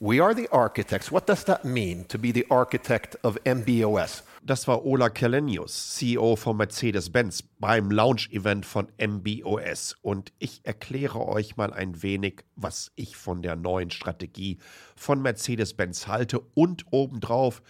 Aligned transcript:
We 0.00 0.20
are 0.22 0.32
the 0.32 0.46
architects. 0.52 1.10
What 1.10 1.26
does 1.26 1.42
that 1.46 1.64
mean 1.64 2.04
to 2.06 2.20
be 2.20 2.30
the 2.30 2.46
architect 2.50 3.16
of 3.24 3.36
MBOS? 3.44 4.22
Das 4.44 4.68
war 4.68 4.84
Ola 4.84 5.08
Kelenius, 5.08 5.96
CEO 5.96 6.36
von 6.36 6.56
Mercedes-Benz 6.56 7.42
beim 7.58 7.90
Launch-Event 7.90 8.64
von 8.64 8.86
MBOS. 8.96 9.96
Und 10.00 10.32
ich 10.38 10.60
erkläre 10.64 11.26
euch 11.26 11.56
mal 11.56 11.72
ein 11.72 12.00
wenig, 12.00 12.44
was 12.54 12.92
ich 12.94 13.16
von 13.16 13.42
der 13.42 13.56
neuen 13.56 13.90
Strategie 13.90 14.58
von 14.94 15.20
Mercedes-Benz 15.20 16.06
halte. 16.06 16.38
Und 16.54 16.84
obendrauf 16.92 17.60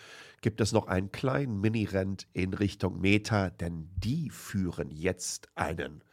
gibt 0.42 0.60
es 0.60 0.72
noch 0.72 0.86
einen 0.86 1.10
kleinen 1.10 1.62
Mini-Rent 1.62 2.26
in 2.34 2.52
Richtung 2.52 3.00
Meta, 3.00 3.48
denn 3.48 3.88
die 3.96 4.28
führen 4.28 4.90
jetzt 4.90 5.48
einen 5.54 6.04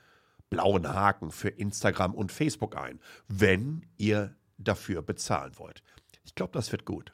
blauen 0.50 0.88
Haken 0.88 1.32
für 1.32 1.50
Instagram 1.50 2.14
und 2.14 2.32
Facebook 2.32 2.78
ein, 2.78 3.02
wenn 3.28 3.86
ihr 3.98 4.34
dafür 4.58 5.02
bezahlen 5.02 5.52
wollt. 5.58 5.84
Ich 6.26 6.36
glaube, 6.36 6.54
das 6.54 6.72
wird 6.72 6.86
gut. 6.86 7.14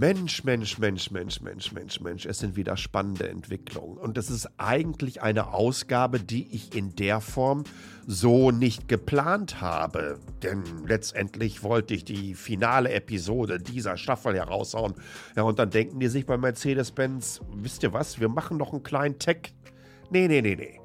Mensch, 0.00 0.44
Mensch, 0.44 0.78
Mensch, 0.78 1.10
Mensch, 1.10 1.42
Mensch, 1.42 1.72
Mensch, 1.72 2.00
Mensch, 2.00 2.24
es 2.24 2.38
sind 2.38 2.56
wieder 2.56 2.78
spannende 2.78 3.28
Entwicklungen. 3.28 3.98
Und 3.98 4.16
es 4.16 4.30
ist 4.30 4.48
eigentlich 4.56 5.20
eine 5.20 5.52
Ausgabe, 5.52 6.18
die 6.18 6.48
ich 6.54 6.74
in 6.74 6.96
der 6.96 7.20
Form 7.20 7.64
so 8.06 8.50
nicht 8.50 8.88
geplant 8.88 9.60
habe. 9.60 10.18
Denn 10.42 10.62
letztendlich 10.86 11.62
wollte 11.64 11.92
ich 11.92 12.06
die 12.06 12.34
finale 12.34 12.92
Episode 12.92 13.58
dieser 13.58 13.98
Staffel 13.98 14.34
heraushauen. 14.34 14.94
Ja, 15.36 15.42
und 15.42 15.58
dann 15.58 15.68
denken 15.68 16.00
die 16.00 16.08
sich 16.08 16.24
bei 16.24 16.38
Mercedes-Benz, 16.38 17.42
wisst 17.56 17.82
ihr 17.82 17.92
was, 17.92 18.18
wir 18.18 18.30
machen 18.30 18.56
noch 18.56 18.72
einen 18.72 18.82
kleinen 18.82 19.18
Tech. 19.18 19.52
Nee, 20.08 20.28
nee, 20.28 20.40
nee, 20.40 20.56
nee. 20.56 20.80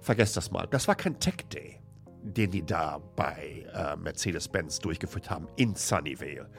Vergesst 0.00 0.36
das 0.36 0.50
mal. 0.50 0.66
Das 0.68 0.88
war 0.88 0.96
kein 0.96 1.20
Tech 1.20 1.36
Day, 1.52 1.78
den 2.20 2.50
die 2.50 2.66
da 2.66 3.00
bei 3.14 3.64
äh, 3.72 3.94
Mercedes-Benz 3.94 4.80
durchgeführt 4.80 5.30
haben 5.30 5.46
in 5.54 5.76
Sunnyvale 5.76 6.50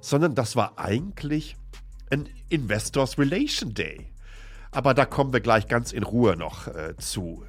sondern 0.00 0.34
das 0.34 0.56
war 0.56 0.78
eigentlich 0.78 1.56
ein 2.10 2.28
Investors 2.48 3.18
Relation 3.18 3.74
Day. 3.74 4.10
Aber 4.70 4.94
da 4.94 5.04
kommen 5.04 5.32
wir 5.32 5.40
gleich 5.40 5.66
ganz 5.66 5.92
in 5.92 6.02
Ruhe 6.02 6.36
noch 6.36 6.66
äh, 6.68 6.96
zu. 6.96 7.44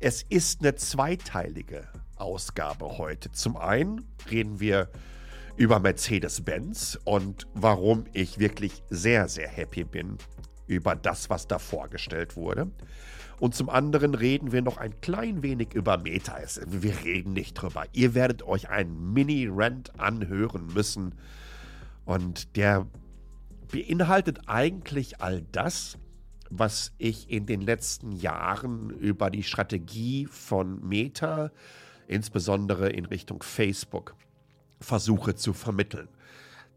Es 0.00 0.22
ist 0.22 0.60
eine 0.60 0.74
zweiteilige 0.74 1.86
Ausgabe 2.16 2.98
heute. 2.98 3.32
Zum 3.32 3.56
einen 3.56 4.06
reden 4.30 4.60
wir 4.60 4.90
über 5.56 5.78
Mercedes-Benz 5.78 6.98
und 7.04 7.46
warum 7.54 8.04
ich 8.12 8.38
wirklich 8.38 8.82
sehr, 8.90 9.28
sehr 9.28 9.48
happy 9.48 9.84
bin 9.84 10.18
über 10.66 10.96
das, 10.96 11.30
was 11.30 11.46
da 11.46 11.58
vorgestellt 11.58 12.36
wurde. 12.36 12.70
Und 13.38 13.54
zum 13.54 13.68
anderen 13.68 14.14
reden 14.14 14.52
wir 14.52 14.62
noch 14.62 14.78
ein 14.78 15.00
klein 15.00 15.42
wenig 15.42 15.74
über 15.74 15.98
Meta. 15.98 16.38
Wir 16.66 17.04
reden 17.04 17.32
nicht 17.32 17.54
drüber. 17.54 17.84
Ihr 17.92 18.14
werdet 18.14 18.42
euch 18.42 18.70
einen 18.70 19.12
Mini-Rant 19.12 19.98
anhören 19.98 20.66
müssen 20.72 21.14
und 22.04 22.56
der 22.56 22.86
beinhaltet 23.70 24.48
eigentlich 24.48 25.20
all 25.20 25.42
das, 25.52 25.98
was 26.50 26.92
ich 26.98 27.30
in 27.30 27.46
den 27.46 27.60
letzten 27.60 28.12
Jahren 28.12 28.90
über 28.90 29.30
die 29.30 29.42
Strategie 29.42 30.26
von 30.26 30.86
Meta, 30.86 31.50
insbesondere 32.06 32.90
in 32.90 33.06
Richtung 33.06 33.42
Facebook, 33.42 34.14
versuche 34.80 35.34
zu 35.34 35.52
vermitteln. 35.52 36.08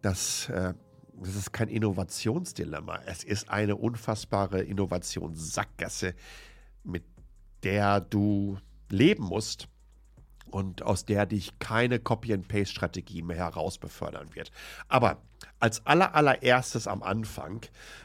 Das, 0.02 0.50
äh, 0.50 0.74
das 1.22 1.36
ist 1.36 1.52
kein 1.52 1.68
Innovationsdilemma. 1.68 3.02
Es 3.06 3.24
ist 3.24 3.50
eine 3.50 3.76
unfassbare 3.76 4.62
Innovationssackgasse, 4.62 6.16
mit 6.84 7.04
der 7.64 8.02
du 8.02 8.58
leben 8.90 9.26
musst 9.26 9.68
und 10.50 10.82
aus 10.82 11.06
der 11.06 11.26
dich 11.26 11.60
keine 11.60 12.00
Copy-and-Paste-Strategie 12.00 13.22
mehr 13.22 13.38
herausbefördern 13.38 14.36
wird. 14.36 14.52
Aber 14.88 15.22
als 15.60 15.86
aller, 15.86 16.16
allererstes 16.16 16.88
am 16.88 17.04
Anfang 17.04 17.62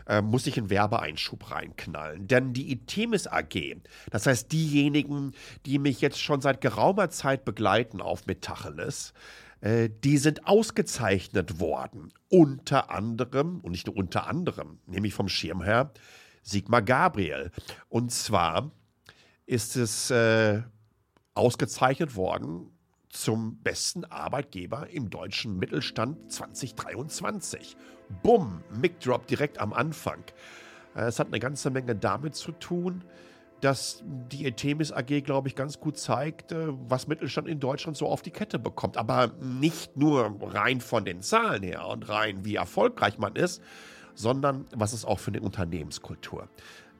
äh, 0.06 0.22
muss 0.22 0.46
ich 0.46 0.58
einen 0.58 0.70
Werbeeinschub 0.70 1.50
reinknallen. 1.50 2.26
Denn 2.26 2.52
die 2.52 2.72
Itemis 2.72 3.26
AG, 3.26 3.76
das 4.10 4.26
heißt 4.26 4.52
diejenigen, 4.52 5.32
die 5.66 5.78
mich 5.78 6.00
jetzt 6.00 6.20
schon 6.20 6.40
seit 6.40 6.60
geraumer 6.60 7.10
Zeit 7.10 7.44
begleiten 7.44 8.00
auf 8.00 8.26
Metacheles, 8.26 9.12
äh, 9.60 9.88
die 10.02 10.18
sind 10.18 10.46
ausgezeichnet 10.46 11.60
worden. 11.60 12.12
Unter 12.28 12.90
anderem, 12.90 13.60
und 13.60 13.72
nicht 13.72 13.86
nur 13.86 13.96
unter 13.96 14.26
anderem, 14.26 14.78
nämlich 14.86 15.14
vom 15.14 15.28
Schirmherr 15.28 15.92
Sigmar 16.42 16.82
Gabriel. 16.82 17.50
Und 17.88 18.10
zwar 18.12 18.72
ist 19.46 19.76
es 19.76 20.10
äh, 20.10 20.62
ausgezeichnet 21.34 22.16
worden 22.16 22.70
zum 23.08 23.58
besten 23.58 24.04
Arbeitgeber 24.06 24.88
im 24.90 25.10
deutschen 25.10 25.58
Mittelstand 25.58 26.32
2023. 26.32 27.76
Bumm, 28.22 28.62
Mic 28.70 29.00
Drop 29.00 29.26
direkt 29.26 29.58
am 29.58 29.72
Anfang. 29.72 30.24
Äh, 30.94 31.02
es 31.02 31.18
hat 31.18 31.28
eine 31.28 31.38
ganze 31.38 31.70
Menge 31.70 31.94
damit 31.94 32.34
zu 32.34 32.52
tun, 32.52 33.04
dass 33.60 34.02
die 34.04 34.44
Etemis 34.46 34.90
AG, 34.90 35.22
glaube 35.22 35.46
ich, 35.46 35.54
ganz 35.54 35.78
gut 35.78 35.96
zeigt, 35.96 36.52
was 36.52 37.06
Mittelstand 37.06 37.46
in 37.46 37.60
Deutschland 37.60 37.96
so 37.96 38.08
auf 38.08 38.20
die 38.20 38.32
Kette 38.32 38.58
bekommt. 38.58 38.96
Aber 38.96 39.34
nicht 39.40 39.96
nur 39.96 40.36
rein 40.40 40.80
von 40.80 41.04
den 41.04 41.22
Zahlen 41.22 41.62
her 41.62 41.86
und 41.86 42.08
rein, 42.08 42.44
wie 42.44 42.56
erfolgreich 42.56 43.18
man 43.18 43.36
ist, 43.36 43.62
sondern 44.14 44.66
was 44.74 44.92
es 44.92 45.04
auch 45.04 45.20
für 45.20 45.30
eine 45.30 45.40
Unternehmenskultur 45.40 46.48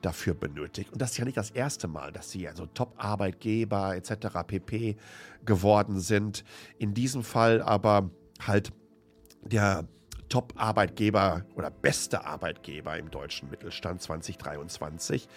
dafür 0.02 0.34
benötigt. 0.34 0.92
Und 0.92 1.00
das 1.00 1.12
ist 1.12 1.18
ja 1.18 1.24
nicht 1.24 1.36
das 1.36 1.50
erste 1.50 1.88
Mal, 1.88 2.12
dass 2.12 2.30
sie 2.30 2.48
also 2.48 2.66
Top-Arbeitgeber 2.66 3.96
etc. 3.96 4.38
pp. 4.46 4.96
geworden 5.44 6.00
sind. 6.00 6.44
In 6.78 6.94
diesem 6.94 7.22
Fall 7.22 7.62
aber 7.62 8.10
halt 8.40 8.72
der 9.42 9.86
Top-Arbeitgeber 10.28 11.44
oder 11.54 11.70
beste 11.70 12.24
Arbeitgeber 12.24 12.98
im 12.98 13.10
deutschen 13.10 13.50
Mittelstand 13.50 14.00
2023. 14.02 15.28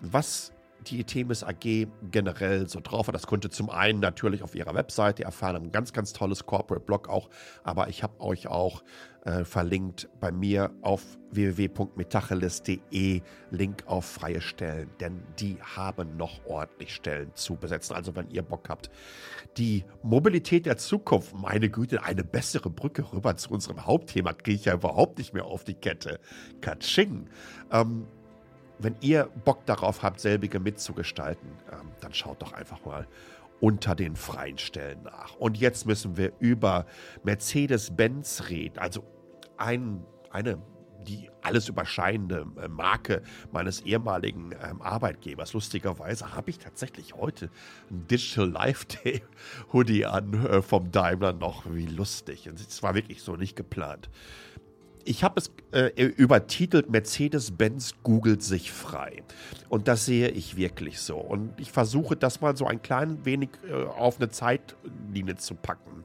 Was 0.00 0.52
die 0.86 1.04
Themis 1.04 1.42
AG 1.42 1.88
generell 2.10 2.68
so 2.68 2.80
drauf 2.80 3.08
hat. 3.08 3.14
Das 3.14 3.26
konnte 3.26 3.50
zum 3.50 3.70
einen 3.70 4.00
natürlich 4.00 4.42
auf 4.42 4.54
ihrer 4.54 4.74
Webseite 4.74 5.24
erfahren, 5.24 5.56
ein 5.56 5.72
ganz, 5.72 5.92
ganz 5.92 6.12
tolles 6.12 6.46
Corporate 6.46 6.84
Blog 6.84 7.08
auch, 7.08 7.28
aber 7.64 7.88
ich 7.88 8.02
habe 8.02 8.20
euch 8.20 8.46
auch 8.46 8.82
äh, 9.28 9.44
verlinkt 9.44 10.08
bei 10.20 10.32
mir 10.32 10.70
auf 10.80 11.02
www.metacheles.de 11.32 13.20
Link 13.50 13.82
auf 13.84 14.06
freie 14.06 14.40
Stellen, 14.40 14.88
denn 15.00 15.22
die 15.38 15.58
haben 15.60 16.16
noch 16.16 16.46
ordentlich 16.46 16.94
Stellen 16.94 17.34
zu 17.34 17.56
besetzen. 17.56 17.94
Also 17.94 18.16
wenn 18.16 18.30
ihr 18.30 18.40
Bock 18.40 18.70
habt, 18.70 18.90
die 19.58 19.84
Mobilität 20.02 20.64
der 20.64 20.78
Zukunft, 20.78 21.34
meine 21.34 21.68
Güte, 21.68 22.04
eine 22.04 22.24
bessere 22.24 22.70
Brücke 22.70 23.12
rüber 23.12 23.36
zu 23.36 23.50
unserem 23.50 23.84
Hauptthema 23.84 24.32
kriege 24.32 24.56
ich 24.56 24.64
ja 24.64 24.74
überhaupt 24.74 25.18
nicht 25.18 25.34
mehr 25.34 25.44
auf 25.44 25.62
die 25.62 25.74
Kette. 25.74 26.20
Katsching. 26.62 27.28
Ähm, 27.70 28.06
wenn 28.78 28.96
ihr 29.02 29.28
Bock 29.44 29.66
darauf 29.66 30.02
habt, 30.02 30.20
selbige 30.20 30.58
mitzugestalten, 30.58 31.50
ähm, 31.70 31.90
dann 32.00 32.14
schaut 32.14 32.40
doch 32.40 32.54
einfach 32.54 32.82
mal 32.86 33.06
unter 33.60 33.94
den 33.94 34.16
freien 34.16 34.56
Stellen 34.56 35.02
nach. 35.02 35.34
Und 35.36 35.58
jetzt 35.58 35.84
müssen 35.84 36.16
wir 36.16 36.32
über 36.38 36.86
Mercedes-Benz 37.24 38.44
reden. 38.48 38.78
Also 38.78 39.02
ein, 39.58 40.04
eine 40.30 40.58
die 41.06 41.30
alles 41.42 41.68
überscheinende 41.68 42.44
äh, 42.60 42.68
Marke 42.68 43.22
meines 43.52 43.80
ehemaligen 43.80 44.52
ähm, 44.62 44.82
Arbeitgebers. 44.82 45.52
Lustigerweise 45.54 46.34
habe 46.34 46.50
ich 46.50 46.58
tatsächlich 46.58 47.14
heute 47.14 47.50
ein 47.90 48.06
Digital 48.08 48.50
Life 48.50 48.86
Day 48.86 49.22
Hoodie 49.72 50.04
an 50.04 50.34
äh, 50.44 50.60
vom 50.60 50.90
Daimler 50.90 51.32
noch. 51.32 51.64
Wie 51.72 51.86
lustig. 51.86 52.46
Es 52.46 52.82
war 52.82 52.94
wirklich 52.94 53.22
so 53.22 53.36
nicht 53.36 53.56
geplant 53.56 54.10
ich 55.08 55.24
habe 55.24 55.40
es 55.40 55.50
äh, 55.72 56.04
übertitelt, 56.04 56.90
Mercedes-Benz 56.90 57.94
googelt 58.02 58.42
sich 58.42 58.70
frei. 58.70 59.22
Und 59.70 59.88
das 59.88 60.04
sehe 60.04 60.28
ich 60.28 60.56
wirklich 60.56 61.00
so. 61.00 61.16
Und 61.16 61.58
ich 61.58 61.72
versuche 61.72 62.14
das 62.14 62.42
mal 62.42 62.56
so 62.56 62.66
ein 62.66 62.82
klein 62.82 63.24
wenig 63.24 63.50
äh, 63.66 63.84
auf 63.84 64.18
eine 64.18 64.28
Zeitlinie 64.28 65.36
zu 65.36 65.54
packen. 65.54 66.04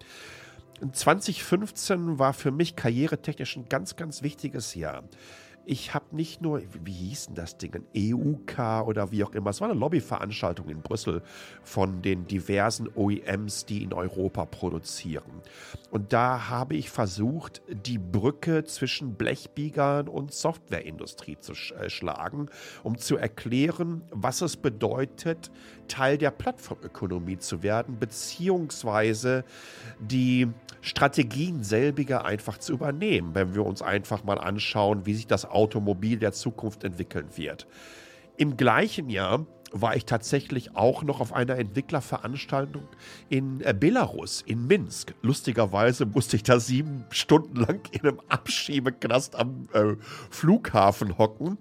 2015 0.91 2.19
war 2.19 2.33
für 2.33 2.51
mich 2.51 2.75
karrieretechnisch 2.75 3.57
ein 3.57 3.69
ganz, 3.69 3.95
ganz 3.95 4.23
wichtiges 4.23 4.75
Jahr 4.75 5.03
ich 5.65 5.93
habe 5.93 6.15
nicht 6.15 6.41
nur, 6.41 6.61
wie 6.83 6.91
hieß 6.91 7.27
denn 7.27 7.35
das 7.35 7.57
Ding, 7.57 7.73
ein 7.73 7.85
EUK 7.95 8.85
oder 8.85 9.11
wie 9.11 9.23
auch 9.23 9.31
immer, 9.33 9.51
es 9.51 9.61
war 9.61 9.69
eine 9.69 9.79
Lobbyveranstaltung 9.79 10.67
in 10.67 10.81
Brüssel 10.81 11.21
von 11.63 12.01
den 12.01 12.27
diversen 12.27 12.89
OEMs, 12.93 13.65
die 13.65 13.83
in 13.83 13.93
Europa 13.93 14.45
produzieren. 14.45 15.41
Und 15.89 16.11
da 16.11 16.49
habe 16.49 16.75
ich 16.75 16.89
versucht, 16.89 17.61
die 17.69 17.97
Brücke 17.97 18.65
zwischen 18.65 19.15
Blechbiegern 19.15 20.07
und 20.07 20.33
Softwareindustrie 20.33 21.37
zu 21.39 21.53
äh, 21.53 21.89
schlagen, 21.89 22.49
um 22.83 22.97
zu 22.97 23.15
erklären, 23.15 24.01
was 24.11 24.41
es 24.41 24.57
bedeutet, 24.57 25.49
Teil 25.87 26.17
der 26.17 26.31
Plattformökonomie 26.31 27.37
zu 27.37 27.63
werden, 27.63 27.99
beziehungsweise 27.99 29.45
die 29.99 30.49
Strategien 30.83 31.63
selbiger 31.63 32.25
einfach 32.25 32.57
zu 32.57 32.73
übernehmen. 32.73 33.33
Wenn 33.33 33.55
wir 33.55 33.65
uns 33.65 33.81
einfach 33.81 34.25
mal 34.25 34.37
anschauen, 34.37 35.05
wie 35.05 35.13
sich 35.13 35.27
das 35.27 35.49
Automobil 35.49 36.19
der 36.19 36.33
Zukunft 36.33 36.83
entwickeln 36.83 37.29
wird. 37.35 37.67
Im 38.35 38.57
gleichen 38.57 39.09
Jahr 39.09 39.45
war 39.71 39.95
ich 39.95 40.05
tatsächlich 40.05 40.75
auch 40.75 41.03
noch 41.03 41.21
auf 41.21 41.31
einer 41.31 41.57
Entwicklerveranstaltung 41.57 42.83
in 43.29 43.61
äh, 43.61 43.73
Belarus, 43.73 44.43
in 44.45 44.67
Minsk. 44.67 45.15
Lustigerweise 45.21 46.05
musste 46.05 46.35
ich 46.35 46.43
da 46.43 46.59
sieben 46.59 47.05
Stunden 47.09 47.55
lang 47.55 47.79
in 47.91 48.01
einem 48.01 48.19
Abschiebeknast 48.27 49.35
am 49.35 49.69
äh, 49.73 49.95
Flughafen 50.29 51.17
hocken, 51.17 51.57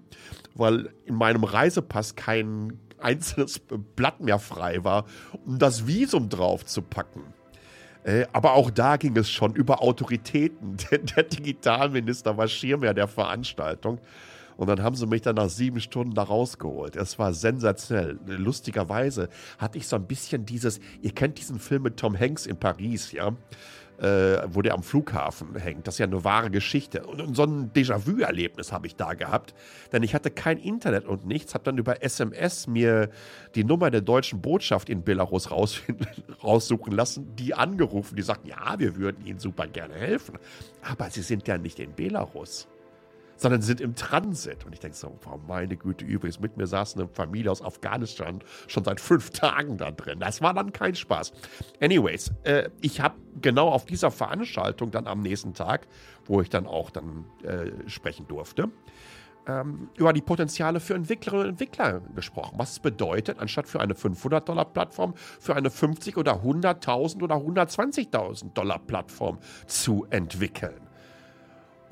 weil 0.53 0.93
in 1.05 1.15
meinem 1.15 1.45
Reisepass 1.45 2.15
kein 2.15 2.77
einzelnes 2.99 3.59
Blatt 3.95 4.19
mehr 4.19 4.39
frei 4.39 4.83
war, 4.83 5.05
um 5.45 5.57
das 5.59 5.87
Visum 5.87 6.27
drauf 6.29 6.65
zu 6.65 6.81
packen. 6.81 7.23
Äh, 8.03 8.25
aber 8.33 8.53
auch 8.53 8.69
da 8.69 8.97
ging 8.97 9.15
es 9.17 9.29
schon 9.29 9.55
über 9.55 9.81
Autoritäten. 9.81 10.77
Der, 10.91 10.99
der 10.99 11.23
Digitalminister 11.23 12.37
war 12.37 12.47
Schirmherr 12.47 12.93
der 12.93 13.07
Veranstaltung. 13.07 13.99
Und 14.57 14.67
dann 14.67 14.83
haben 14.83 14.95
sie 14.95 15.07
mich 15.07 15.21
dann 15.21 15.35
nach 15.35 15.49
sieben 15.49 15.79
Stunden 15.79 16.13
da 16.13 16.23
rausgeholt. 16.23 16.95
Es 16.95 17.17
war 17.17 17.33
sensationell. 17.33 18.19
Lustigerweise 18.25 19.29
hatte 19.57 19.77
ich 19.77 19.87
so 19.87 19.95
ein 19.95 20.05
bisschen 20.05 20.45
dieses, 20.45 20.79
ihr 21.01 21.11
kennt 21.11 21.39
diesen 21.39 21.59
Film 21.59 21.83
mit 21.83 21.97
Tom 21.97 22.17
Hanks 22.19 22.45
in 22.45 22.57
Paris, 22.57 23.11
ja? 23.11 23.35
Äh, 23.99 24.47
wo 24.49 24.63
der 24.63 24.73
am 24.73 24.81
Flughafen 24.81 25.55
hängt. 25.55 25.85
Das 25.85 25.95
ist 25.95 25.99
ja 25.99 26.07
eine 26.07 26.23
wahre 26.23 26.49
Geschichte. 26.49 27.05
Und, 27.05 27.35
so 27.35 27.43
ein 27.43 27.71
Déjà-vu-Erlebnis 27.73 28.71
habe 28.71 28.87
ich 28.87 28.95
da 28.95 29.13
gehabt, 29.13 29.53
denn 29.91 30.01
ich 30.01 30.15
hatte 30.15 30.31
kein 30.31 30.57
Internet 30.57 31.05
und 31.05 31.27
nichts, 31.27 31.53
habe 31.53 31.63
dann 31.63 31.77
über 31.77 32.01
SMS 32.01 32.65
mir 32.65 33.11
die 33.53 33.63
Nummer 33.63 33.91
der 33.91 34.01
deutschen 34.01 34.41
Botschaft 34.41 34.89
in 34.89 35.03
Belarus 35.03 35.51
raussuchen 36.43 36.91
lassen, 36.91 37.35
die 37.35 37.53
angerufen, 37.53 38.15
die 38.15 38.23
sagten, 38.23 38.47
ja, 38.47 38.79
wir 38.79 38.95
würden 38.95 39.23
Ihnen 39.25 39.39
super 39.39 39.67
gerne 39.67 39.93
helfen, 39.93 40.39
aber 40.81 41.11
Sie 41.11 41.21
sind 41.21 41.47
ja 41.47 41.59
nicht 41.59 41.79
in 41.79 41.93
Belarus 41.93 42.67
sondern 43.43 43.61
sind 43.61 43.81
im 43.81 43.93
Transit. 43.93 44.65
Und 44.65 44.71
ich 44.71 44.79
denke 44.79 44.95
so, 44.95 45.19
oh 45.25 45.39
meine 45.47 45.75
Güte, 45.75 46.05
übrigens, 46.05 46.39
mit 46.39 46.55
mir 46.55 46.65
saß 46.65 46.95
eine 46.95 47.09
Familie 47.09 47.51
aus 47.51 47.61
Afghanistan 47.61 48.39
schon 48.67 48.85
seit 48.85 49.01
fünf 49.01 49.31
Tagen 49.31 49.77
da 49.77 49.91
drin. 49.91 50.19
Das 50.19 50.41
war 50.41 50.53
dann 50.53 50.71
kein 50.71 50.95
Spaß. 50.95 51.33
Anyways, 51.81 52.31
äh, 52.43 52.69
ich 52.79 53.01
habe 53.01 53.15
genau 53.41 53.67
auf 53.67 53.85
dieser 53.85 54.11
Veranstaltung 54.11 54.91
dann 54.91 55.07
am 55.07 55.19
nächsten 55.19 55.53
Tag, 55.53 55.87
wo 56.25 56.39
ich 56.39 56.49
dann 56.49 56.65
auch 56.65 56.89
dann 56.89 57.25
äh, 57.43 57.89
sprechen 57.89 58.27
durfte, 58.29 58.69
ähm, 59.45 59.89
über 59.97 60.13
die 60.13 60.21
Potenziale 60.21 60.79
für 60.79 60.93
Entwicklerinnen 60.93 61.47
und 61.47 61.49
Entwickler 61.49 61.99
gesprochen. 62.15 62.53
Was 62.57 62.71
es 62.71 62.79
bedeutet, 62.79 63.39
anstatt 63.39 63.67
für 63.67 63.81
eine 63.81 63.93
500-Dollar-Plattform, 63.93 65.15
für 65.15 65.53
eine 65.53 65.69
50 65.69 66.15
oder 66.15 66.43
100.000 66.43 67.21
oder 67.21 67.35
120.000 67.35 68.53
Dollar 68.53 68.79
Plattform 68.79 69.39
zu 69.67 70.07
entwickeln. 70.11 70.92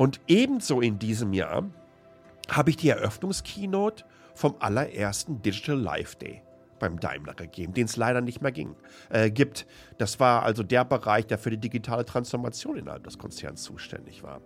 Und 0.02 0.20
ebenso 0.28 0.82
in 0.82 0.98
diesem 0.98 1.32
Jahr 1.32 1.70
habe 2.50 2.72
ich 2.72 2.78
die 2.78 2.90
Eröffnungskeynote 2.90 4.04
vom 4.34 4.56
allerersten 4.58 5.44
Digital 5.44 5.78
Live 5.78 6.16
Day 6.16 6.42
beim 6.80 7.00
Daimler 7.00 7.36
gegeben, 7.36 7.76
den 7.76 7.86
es 7.86 7.98
leider 7.98 8.20
nicht 8.20 8.42
mehr 8.42 8.52
ging, 8.52 8.76
äh, 9.12 9.30
gibt. 9.30 9.68
Das 10.00 10.20
war 10.20 10.42
also 10.42 10.64
der 10.64 10.86
Bereich, 10.86 11.28
der 11.28 11.38
für 11.38 11.52
die 11.52 11.60
digitale 11.60 12.04
Transformation 12.04 12.78
innerhalb 12.78 13.04
des 13.04 13.20
Konzerns 13.20 13.62
zuständig 13.62 14.24
war. 14.24 14.42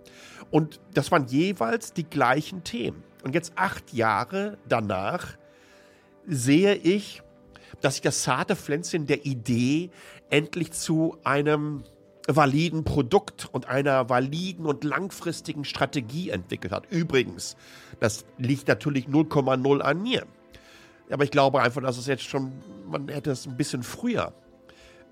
Und 0.52 0.82
das 0.94 1.10
waren 1.14 1.26
jeweils 1.28 1.94
die 1.94 2.04
gleichen 2.04 2.66
Themen. 2.66 3.02
Und 3.24 3.34
jetzt 3.34 3.54
acht 3.56 3.94
Jahre 3.94 4.58
danach 4.68 5.38
sehe 6.28 6.76
ich, 6.76 7.24
dass 7.80 7.94
sich 7.94 8.02
das 8.02 8.24
zarte 8.24 8.58
Pflänzchen 8.58 9.08
der 9.08 9.26
Idee 9.26 9.90
endlich 10.30 10.74
zu 10.74 11.18
einem 11.24 11.86
validen 12.28 12.84
Produkt 12.84 13.48
und 13.52 13.68
einer 13.68 14.10
validen 14.10 14.66
und 14.66 14.84
langfristigen 14.84 15.64
Strategie 15.66 16.30
entwickelt 16.30 16.74
hat. 16.74 16.92
Übrigens, 16.92 17.56
das 18.00 18.26
liegt 18.38 18.68
natürlich 18.68 19.06
0,0 19.06 19.80
an 19.82 20.02
mir. 20.02 20.26
Aber 21.10 21.24
ich 21.24 21.32
glaube 21.32 21.62
einfach, 21.62 21.82
dass 21.82 21.98
es 21.98 22.08
jetzt 22.08 22.24
schon, 22.24 22.52
man 22.88 23.08
hätte 23.10 23.32
es 23.32 23.46
ein 23.46 23.58
bisschen 23.58 23.84
früher 23.84 24.34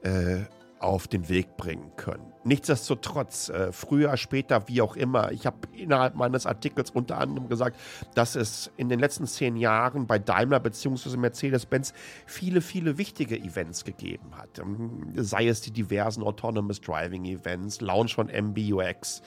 äh, 0.01 0.42
auf 0.83 1.07
den 1.07 1.30
Weg 1.30 1.57
bringen 1.57 1.91
können. 1.95 2.33
Nichtsdestotrotz, 2.44 3.50
äh, 3.50 3.71
früher, 3.71 4.18
später, 4.18 4.68
wie 4.68 4.81
auch 4.81 4.95
immer, 4.95 5.31
ich 5.31 5.45
habe 5.45 5.57
innerhalb 5.71 6.15
meines 6.15 6.45
Artikels 6.45 6.91
unter 6.91 7.18
anderem 7.18 7.47
gesagt, 7.47 7.80
dass 8.15 8.35
es 8.35 8.69
in 8.75 8.89
den 8.89 9.00
letzten 9.00 9.25
zehn 9.25 9.56
Jahren 9.56 10.07
bei 10.07 10.19
Daimler 10.19 10.59
bzw. 10.59 11.15
Mercedes-Benz 11.15 11.94
viele, 12.25 12.59
viele 12.59 12.97
wichtige 12.97 13.38
Events 13.39 13.85
gegeben 13.85 14.35
hat. 14.35 14.59
Ähm, 14.59 15.13
sei 15.15 15.47
es 15.47 15.62
die 15.62 15.71
diversen 15.71 16.21
Autonomous 16.24 16.81
Driving 16.81 17.25
Events, 17.25 17.79
Launch 17.79 18.13
von 18.15 18.27
MBUX, 18.27 19.21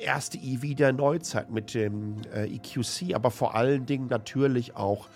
erste 0.00 0.38
EV 0.38 0.74
der 0.74 0.92
Neuzeit 0.92 1.50
mit 1.50 1.74
dem 1.74 2.16
äh, 2.34 2.46
EQC, 2.56 3.14
aber 3.14 3.30
vor 3.30 3.54
allen 3.54 3.86
Dingen 3.86 4.08
natürlich 4.08 4.76
auch 4.76 5.08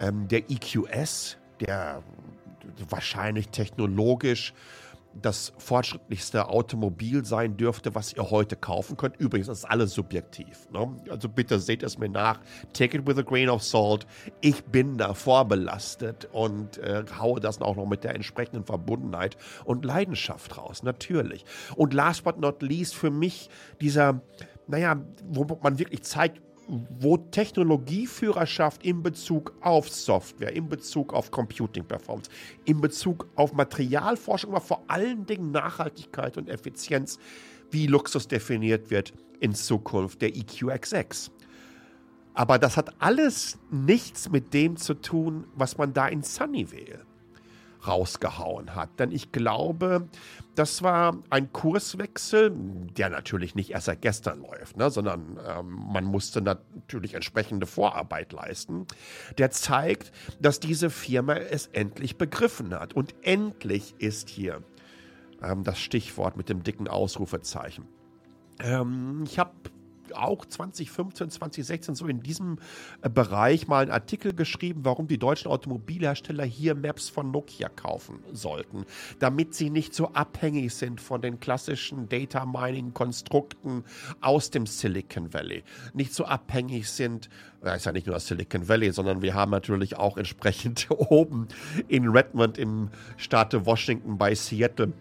ähm, 0.00 0.26
der 0.28 0.50
EQS, 0.50 1.36
der 1.60 2.02
wahrscheinlich 2.88 3.48
technologisch 3.48 4.54
das 5.20 5.52
fortschrittlichste 5.58 6.48
Automobil 6.48 7.24
sein 7.24 7.56
dürfte, 7.56 7.94
was 7.94 8.12
ihr 8.12 8.30
heute 8.30 8.56
kaufen 8.56 8.96
könnt. 8.96 9.16
Übrigens, 9.16 9.46
das 9.48 9.58
ist 9.58 9.64
alles 9.64 9.92
subjektiv. 9.92 10.68
Ne? 10.72 10.96
Also 11.10 11.28
bitte 11.28 11.58
seht 11.58 11.82
es 11.82 11.98
mir 11.98 12.08
nach. 12.08 12.40
Take 12.72 12.96
it 12.98 13.06
with 13.06 13.18
a 13.18 13.22
grain 13.22 13.48
of 13.48 13.62
salt. 13.62 14.06
Ich 14.40 14.64
bin 14.64 14.96
da 14.96 15.14
vorbelastet 15.14 16.28
und 16.32 16.78
äh, 16.78 17.04
haue 17.18 17.40
das 17.40 17.60
auch 17.60 17.76
noch 17.76 17.86
mit 17.86 18.04
der 18.04 18.14
entsprechenden 18.14 18.64
Verbundenheit 18.64 19.36
und 19.64 19.84
Leidenschaft 19.84 20.56
raus. 20.56 20.82
Natürlich. 20.82 21.44
Und 21.76 21.94
last 21.94 22.24
but 22.24 22.38
not 22.38 22.62
least 22.62 22.94
für 22.94 23.10
mich 23.10 23.50
dieser, 23.80 24.20
naja, 24.66 25.00
wo 25.28 25.46
man 25.62 25.78
wirklich 25.78 26.02
zeigt, 26.02 26.40
wo 26.68 27.16
Technologieführerschaft 27.16 28.84
in 28.84 29.02
Bezug 29.02 29.52
auf 29.60 29.88
Software, 29.90 30.52
in 30.52 30.68
Bezug 30.68 31.12
auf 31.12 31.30
Computing 31.30 31.84
Performance, 31.84 32.30
in 32.64 32.80
Bezug 32.80 33.26
auf 33.34 33.52
Materialforschung, 33.52 34.50
aber 34.50 34.60
vor 34.60 34.82
allen 34.88 35.26
Dingen 35.26 35.50
Nachhaltigkeit 35.50 36.36
und 36.36 36.48
Effizienz, 36.48 37.18
wie 37.70 37.86
Luxus 37.86 38.28
definiert 38.28 38.90
wird 38.90 39.12
in 39.40 39.54
Zukunft, 39.54 40.22
der 40.22 40.36
EQXX. 40.36 41.30
Aber 42.34 42.58
das 42.58 42.76
hat 42.76 42.94
alles 43.00 43.58
nichts 43.70 44.30
mit 44.30 44.54
dem 44.54 44.76
zu 44.76 44.94
tun, 44.94 45.46
was 45.54 45.76
man 45.76 45.92
da 45.92 46.08
in 46.08 46.22
Sunnyvale 46.22 47.04
rausgehauen 47.86 48.74
hat. 48.74 48.98
Denn 48.98 49.10
ich 49.10 49.32
glaube, 49.32 50.08
das 50.54 50.82
war 50.82 51.18
ein 51.30 51.52
Kurswechsel, 51.52 52.52
der 52.96 53.10
natürlich 53.10 53.54
nicht 53.54 53.70
erst 53.70 53.86
seit 53.86 54.02
gestern 54.02 54.42
läuft, 54.42 54.76
ne, 54.76 54.90
sondern 54.90 55.38
ähm, 55.46 55.84
man 55.92 56.04
musste 56.04 56.40
natürlich 56.40 57.14
entsprechende 57.14 57.66
Vorarbeit 57.66 58.32
leisten, 58.32 58.86
der 59.38 59.50
zeigt, 59.50 60.12
dass 60.40 60.60
diese 60.60 60.90
Firma 60.90 61.34
es 61.34 61.66
endlich 61.68 62.18
begriffen 62.18 62.74
hat. 62.74 62.92
Und 62.92 63.14
endlich 63.22 63.94
ist 63.98 64.28
hier 64.28 64.62
ähm, 65.42 65.64
das 65.64 65.78
Stichwort 65.78 66.36
mit 66.36 66.48
dem 66.48 66.62
dicken 66.62 66.88
Ausrufezeichen. 66.88 67.86
Ähm, 68.60 69.24
ich 69.26 69.38
habe 69.38 69.52
auch 70.14 70.44
2015, 70.44 71.30
2016 71.30 71.94
so 71.94 72.06
in 72.06 72.22
diesem 72.22 72.58
äh, 73.02 73.08
Bereich 73.08 73.68
mal 73.68 73.82
einen 73.82 73.90
Artikel 73.90 74.34
geschrieben, 74.34 74.84
warum 74.84 75.08
die 75.08 75.18
deutschen 75.18 75.50
Automobilhersteller 75.50 76.44
hier 76.44 76.74
Maps 76.74 77.08
von 77.08 77.30
Nokia 77.30 77.68
kaufen 77.68 78.20
sollten, 78.32 78.84
damit 79.18 79.54
sie 79.54 79.70
nicht 79.70 79.94
so 79.94 80.12
abhängig 80.12 80.74
sind 80.74 81.00
von 81.00 81.22
den 81.22 81.40
klassischen 81.40 82.08
Data 82.08 82.44
Mining 82.44 82.94
Konstrukten 82.94 83.84
aus 84.20 84.50
dem 84.50 84.66
Silicon 84.66 85.32
Valley, 85.32 85.64
nicht 85.94 86.14
so 86.14 86.24
abhängig 86.24 86.88
sind 86.88 87.28
ja, 87.64 87.74
ist 87.74 87.86
ja 87.86 87.92
nicht 87.92 88.06
nur 88.06 88.14
das 88.14 88.26
Silicon 88.26 88.68
Valley, 88.68 88.92
sondern 88.92 89.22
wir 89.22 89.34
haben 89.34 89.50
natürlich 89.50 89.96
auch 89.96 90.16
entsprechend 90.16 90.88
oben 90.90 91.48
in 91.88 92.08
Redmond 92.08 92.58
im 92.58 92.90
Staate 93.16 93.66
Washington 93.66 94.18
bei 94.18 94.34
Seattle 94.34 94.92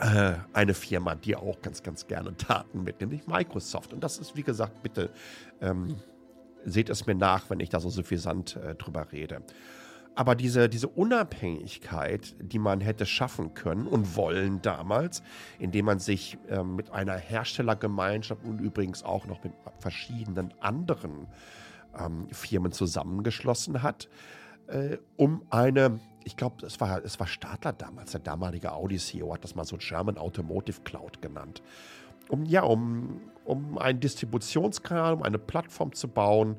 äh, 0.00 0.34
eine 0.52 0.74
Firma, 0.74 1.14
die 1.14 1.36
auch 1.36 1.60
ganz, 1.60 1.82
ganz 1.82 2.06
gerne 2.06 2.32
Daten 2.32 2.82
mitnimmt, 2.82 3.12
nämlich 3.12 3.26
Microsoft. 3.26 3.92
Und 3.92 4.02
das 4.02 4.18
ist, 4.18 4.36
wie 4.36 4.42
gesagt, 4.42 4.82
bitte 4.82 5.10
ähm, 5.60 5.96
seht 6.64 6.88
es 6.88 7.06
mir 7.06 7.14
nach, 7.14 7.50
wenn 7.50 7.60
ich 7.60 7.68
da 7.68 7.80
so 7.80 7.90
suffisant 7.90 8.56
äh, 8.56 8.74
drüber 8.74 9.12
rede. 9.12 9.42
Aber 10.14 10.34
diese, 10.34 10.68
diese 10.68 10.88
Unabhängigkeit, 10.88 12.34
die 12.38 12.58
man 12.58 12.80
hätte 12.80 13.06
schaffen 13.06 13.54
können 13.54 13.86
und 13.86 14.14
wollen 14.14 14.60
damals, 14.60 15.22
indem 15.58 15.86
man 15.86 15.98
sich 15.98 16.36
äh, 16.48 16.62
mit 16.62 16.90
einer 16.90 17.16
Herstellergemeinschaft 17.16 18.44
und 18.44 18.60
übrigens 18.60 19.02
auch 19.02 19.26
noch 19.26 19.42
mit 19.42 19.52
verschiedenen 19.78 20.52
anderen 20.60 21.28
ähm, 21.98 22.28
Firmen 22.30 22.72
zusammengeschlossen 22.72 23.82
hat, 23.82 24.08
äh, 24.66 24.98
um 25.16 25.42
eine 25.48 25.98
ich 26.24 26.36
glaube, 26.36 26.66
es 26.66 26.80
war, 26.80 27.04
es 27.04 27.18
war 27.20 27.26
Stadler 27.26 27.72
damals, 27.72 28.12
der 28.12 28.20
damalige 28.20 28.72
Audi-CEO 28.72 29.32
hat 29.32 29.44
das 29.44 29.54
mal 29.54 29.64
so 29.64 29.76
German 29.78 30.18
Automotive 30.18 30.82
Cloud 30.82 31.22
genannt. 31.22 31.62
Um, 32.28 32.44
ja, 32.44 32.62
um, 32.62 33.20
um 33.44 33.78
einen 33.78 34.00
Distributionskanal, 34.00 35.14
um 35.14 35.22
eine 35.22 35.38
Plattform 35.38 35.92
zu 35.92 36.08
bauen 36.08 36.56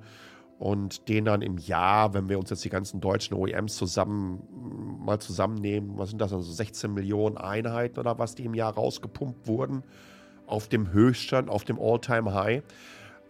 und 0.60 1.10
den 1.10 1.26
dann 1.26 1.42
im 1.42 1.58
Jahr, 1.58 2.14
wenn 2.14 2.30
wir 2.30 2.38
uns 2.38 2.50
jetzt 2.50 2.64
die 2.64 2.70
ganzen 2.70 3.02
deutschen 3.02 3.36
OEMs 3.36 3.76
zusammen 3.76 4.44
mal 5.04 5.20
zusammennehmen, 5.20 5.98
was 5.98 6.10
sind 6.10 6.20
das, 6.20 6.32
also 6.32 6.52
16 6.52 6.94
Millionen 6.94 7.38
Einheiten 7.38 8.00
oder 8.00 8.20
was, 8.20 8.36
die 8.36 8.46
im 8.46 8.54
Jahr 8.54 8.74
rausgepumpt 8.74 9.48
wurden, 9.48 9.84
auf 10.46 10.68
dem 10.68 10.92
Höchststand, 10.92 11.50
auf 11.50 11.64
dem 11.64 11.80
All-Time-High, 11.80 12.64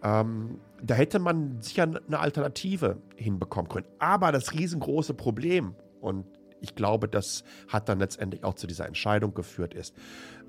Ähm, 0.02 0.60
da 0.82 0.94
hätte 0.94 1.18
man 1.18 1.62
sicher 1.62 1.84
eine 1.84 2.18
Alternative 2.18 2.98
hinbekommen 3.16 3.70
können. 3.70 3.86
Aber 3.98 4.32
das 4.32 4.52
riesengroße 4.52 5.14
Problem, 5.14 5.74
und 6.04 6.26
ich 6.60 6.74
glaube, 6.74 7.08
das 7.08 7.44
hat 7.68 7.88
dann 7.88 7.98
letztendlich 7.98 8.42
auch 8.44 8.54
zu 8.54 8.66
dieser 8.66 8.86
Entscheidung 8.86 9.34
geführt, 9.34 9.74
ist, 9.74 9.94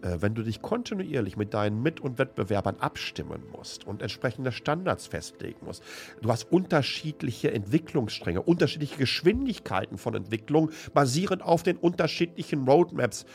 äh, 0.01 0.17
wenn 0.19 0.33
du 0.33 0.43
dich 0.43 0.61
kontinuierlich 0.61 1.35
mit 1.35 1.53
deinen 1.53 1.81
Mit- 1.81 1.99
und 1.99 2.17
Wettbewerbern 2.17 2.77
abstimmen 2.79 3.43
musst 3.51 3.85
und 3.85 4.01
entsprechende 4.01 4.51
Standards 4.51 5.07
festlegen 5.07 5.65
musst, 5.65 5.83
du 6.21 6.31
hast 6.31 6.51
unterschiedliche 6.51 7.51
Entwicklungsstränge, 7.51 8.41
unterschiedliche 8.41 8.97
Geschwindigkeiten 8.97 9.97
von 9.97 10.15
Entwicklung, 10.15 10.71
basierend 10.93 11.41
auf 11.41 11.63
den 11.63 11.77
unterschiedlichen 11.77 12.67
Roadmaps. 12.67 13.25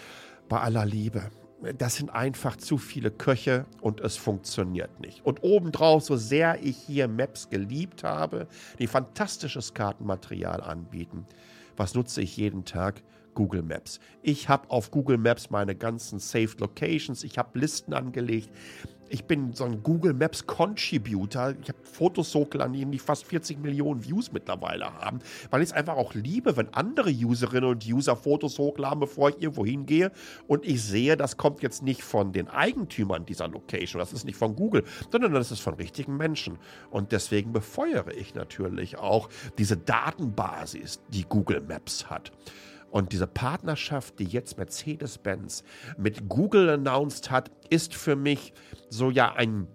Bei 0.49 0.61
aller 0.61 0.85
Liebe, 0.85 1.31
das 1.77 1.97
sind 1.97 2.11
einfach 2.11 2.57
zu 2.57 2.79
viele 2.79 3.11
Köche 3.11 3.67
und 3.83 4.01
es 4.01 4.17
funktioniert 4.17 5.01
nicht. 5.01 5.25
Und 5.25 5.43
obendrauf, 5.43 6.03
so 6.03 6.17
sehr 6.17 6.63
ich 6.63 6.77
hier 6.77 7.09
Maps 7.09 7.51
geliebt 7.51 8.05
habe, 8.05 8.49
die 8.79 8.87
fantastisches 8.87 9.75
Kartenmaterial 9.75 10.63
anbieten, 10.63 11.27
was 11.77 11.95
nutze 11.95 12.23
ich 12.23 12.37
jeden 12.37 12.65
Tag? 12.65 13.03
Google 13.35 13.63
Maps. 13.63 14.01
Ich 14.23 14.49
habe 14.49 14.71
auf 14.71 14.91
Google 14.91 15.19
Maps 15.19 15.51
meine 15.51 15.75
ganzen 15.75 16.19
Saved 16.19 16.61
Locations, 16.61 17.25
ich 17.25 17.39
habe 17.39 17.59
Listen 17.59 17.95
angelegt. 17.95 18.51
Ich 19.13 19.25
bin 19.25 19.53
so 19.55 19.65
ein 19.65 19.83
Google 19.83 20.15
Maps 20.15 20.47
Contributor. 20.47 21.55
Ich 21.61 21.69
habe 21.69 21.81
Fotos 21.83 22.33
hochgeladen, 22.33 22.93
die 22.93 22.99
fast 23.01 23.25
40 23.25 23.59
Millionen 23.59 24.05
Views 24.05 24.31
mittlerweile 24.31 24.85
haben, 24.85 25.19
weil 25.51 25.63
ich 25.63 25.71
es 25.71 25.73
einfach 25.73 25.97
auch 25.97 26.15
liebe, 26.15 26.57
wenn 26.57 26.73
andere 26.75 27.11
Userinnen 27.11 27.69
und 27.69 27.85
User 27.85 28.15
Fotos 28.15 28.57
hochladen, 28.61 29.01
bevor 29.01 29.31
ich 29.31 29.43
irgendwo 29.43 29.67
hingehe 29.67 30.13
und 30.47 30.65
ich 30.65 30.85
sehe, 30.85 31.17
das 31.17 31.37
kommt 31.37 31.61
jetzt 31.61 31.83
nicht 31.83 32.05
von 32.05 32.33
den 32.33 32.47
Eigentümern 32.47 33.27
dieser 33.27 33.49
Location, 33.49 33.99
das 33.99 34.13
ist 34.13 34.25
nicht 34.25 34.37
von 34.37 34.55
Google, 34.55 34.85
sondern 35.11 35.35
das 35.35 35.51
ist 35.51 35.61
von 35.61 35.75
richtigen 35.75 36.17
Menschen. 36.17 36.59
Und 36.91 37.11
deswegen 37.11 37.53
befeuere 37.53 38.15
ich 38.17 38.37
natürlich 38.37 38.97
auch 38.97 39.29
diese 39.59 39.77
Datenbasis, 39.77 41.03
die 41.09 41.25
Google 41.25 41.63
Maps 41.63 42.09
hat. 42.09 42.31
Und 42.91 43.13
diese 43.13 43.27
Partnerschaft, 43.27 44.19
die 44.19 44.25
jetzt 44.25 44.59
Mercedes-Benz 44.59 45.65
mit 45.97 46.29
Google 46.29 46.71
announced 46.71 47.31
hat, 47.31 47.51
ist 47.69 47.95
für 47.95 48.17
mich 48.17 48.53
so 48.89 49.11
ja 49.11 49.33
ein 49.33 49.69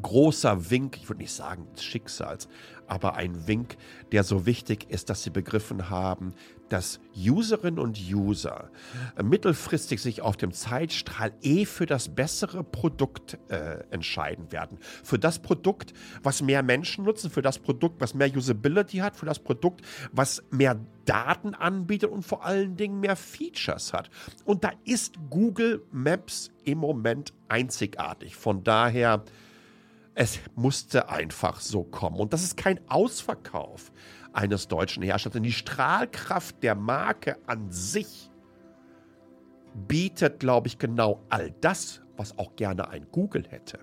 großer 0.00 0.70
Wink, 0.70 0.96
ich 0.96 1.08
würde 1.08 1.22
nicht 1.22 1.32
sagen 1.32 1.66
Schicksals, 1.78 2.48
aber 2.86 3.14
ein 3.14 3.46
Wink, 3.46 3.76
der 4.12 4.24
so 4.24 4.44
wichtig 4.44 4.86
ist, 4.90 5.08
dass 5.08 5.22
sie 5.22 5.30
begriffen 5.30 5.88
haben, 5.88 6.34
dass 6.68 7.00
Userinnen 7.14 7.78
und 7.78 7.98
User 8.10 8.70
mittelfristig 9.22 10.00
sich 10.00 10.22
auf 10.22 10.36
dem 10.36 10.52
Zeitstrahl 10.52 11.32
eh 11.42 11.64
für 11.64 11.86
das 11.86 12.08
bessere 12.08 12.64
Produkt 12.64 13.38
äh, 13.48 13.84
entscheiden 13.90 14.52
werden. 14.52 14.78
Für 15.04 15.18
das 15.18 15.38
Produkt, 15.38 15.92
was 16.22 16.42
mehr 16.42 16.62
Menschen 16.62 17.04
nutzen, 17.04 17.30
für 17.30 17.42
das 17.42 17.58
Produkt, 17.58 18.00
was 18.00 18.14
mehr 18.14 18.34
Usability 18.34 18.98
hat, 18.98 19.16
für 19.16 19.26
das 19.26 19.38
Produkt, 19.38 19.82
was 20.12 20.42
mehr 20.50 20.78
Daten 21.04 21.54
anbietet 21.54 22.10
und 22.10 22.22
vor 22.22 22.44
allen 22.44 22.76
Dingen 22.76 23.00
mehr 23.00 23.16
Features 23.16 23.92
hat. 23.92 24.10
Und 24.44 24.64
da 24.64 24.72
ist 24.84 25.14
Google 25.30 25.82
Maps 25.92 26.50
im 26.64 26.78
Moment 26.78 27.32
einzigartig. 27.48 28.36
Von 28.36 28.64
daher 28.64 29.24
es 30.14 30.40
musste 30.54 31.08
einfach 31.08 31.60
so 31.60 31.84
kommen. 31.84 32.18
Und 32.18 32.32
das 32.32 32.42
ist 32.42 32.56
kein 32.56 32.80
Ausverkauf 32.88 33.92
eines 34.32 34.68
deutschen 34.68 35.02
Herstellers. 35.02 35.40
Die 35.40 35.52
Strahlkraft 35.52 36.62
der 36.62 36.74
Marke 36.74 37.38
an 37.46 37.70
sich 37.70 38.30
bietet, 39.74 40.40
glaube 40.40 40.68
ich, 40.68 40.78
genau 40.78 41.24
all 41.28 41.52
das, 41.60 42.02
was 42.16 42.38
auch 42.38 42.56
gerne 42.56 42.88
ein 42.88 43.06
Google 43.10 43.44
hätte. 43.48 43.78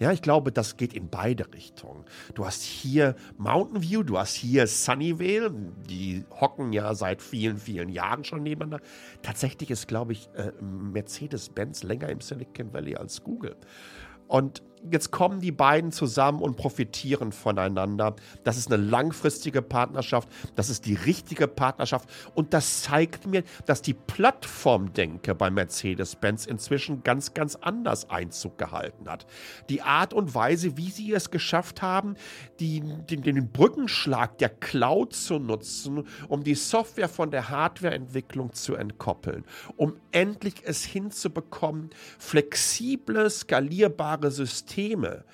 Ja, 0.00 0.12
ich 0.12 0.22
glaube, 0.22 0.52
das 0.52 0.76
geht 0.76 0.92
in 0.92 1.08
beide 1.08 1.52
Richtungen. 1.52 2.04
Du 2.34 2.46
hast 2.46 2.62
hier 2.62 3.16
Mountain 3.36 3.82
View, 3.82 4.04
du 4.04 4.16
hast 4.16 4.34
hier 4.34 4.68
Sunnyvale, 4.68 5.50
die 5.88 6.24
hocken 6.30 6.72
ja 6.72 6.94
seit 6.94 7.20
vielen, 7.20 7.56
vielen 7.56 7.88
Jahren 7.88 8.22
schon 8.22 8.44
nebeneinander. 8.44 8.86
Tatsächlich 9.22 9.72
ist, 9.72 9.88
glaube 9.88 10.12
ich, 10.12 10.28
äh, 10.34 10.52
Mercedes-Benz 10.62 11.82
länger 11.82 12.10
im 12.10 12.20
Silicon 12.20 12.72
Valley 12.72 12.94
als 12.94 13.24
Google. 13.24 13.56
Und 14.28 14.62
jetzt 14.90 15.10
kommen 15.10 15.40
die 15.40 15.52
beiden 15.52 15.92
zusammen 15.92 16.40
und 16.40 16.56
profitieren 16.56 17.32
voneinander. 17.32 18.16
Das 18.44 18.56
ist 18.56 18.72
eine 18.72 18.82
langfristige 18.82 19.62
Partnerschaft. 19.62 20.28
Das 20.54 20.70
ist 20.70 20.86
die 20.86 20.94
richtige 20.94 21.48
Partnerschaft. 21.48 22.08
Und 22.34 22.54
das 22.54 22.82
zeigt 22.82 23.26
mir, 23.26 23.42
dass 23.66 23.82
die 23.82 23.94
Plattformdenke 23.94 25.34
bei 25.34 25.50
Mercedes-Benz 25.50 26.46
inzwischen 26.46 27.02
ganz, 27.02 27.34
ganz 27.34 27.56
anders 27.56 28.10
Einzug 28.10 28.58
gehalten 28.58 29.08
hat. 29.08 29.26
Die 29.68 29.82
Art 29.82 30.14
und 30.14 30.34
Weise, 30.34 30.76
wie 30.76 30.90
sie 30.90 31.12
es 31.12 31.30
geschafft 31.30 31.82
haben, 31.82 32.14
die, 32.60 32.80
den, 32.80 33.22
den 33.22 33.50
Brückenschlag 33.50 34.38
der 34.38 34.48
Cloud 34.48 35.14
zu 35.14 35.38
nutzen, 35.38 36.06
um 36.28 36.44
die 36.44 36.54
Software 36.54 37.08
von 37.08 37.30
der 37.30 37.48
Hardwareentwicklung 37.48 38.52
zu 38.52 38.74
entkoppeln, 38.74 39.44
um 39.76 39.96
endlich 40.12 40.54
es 40.64 40.84
hinzubekommen, 40.84 41.90
flexible, 42.18 43.28
skalierbare 43.30 44.30
Systeme 44.30 44.67
Systeme 44.68 45.24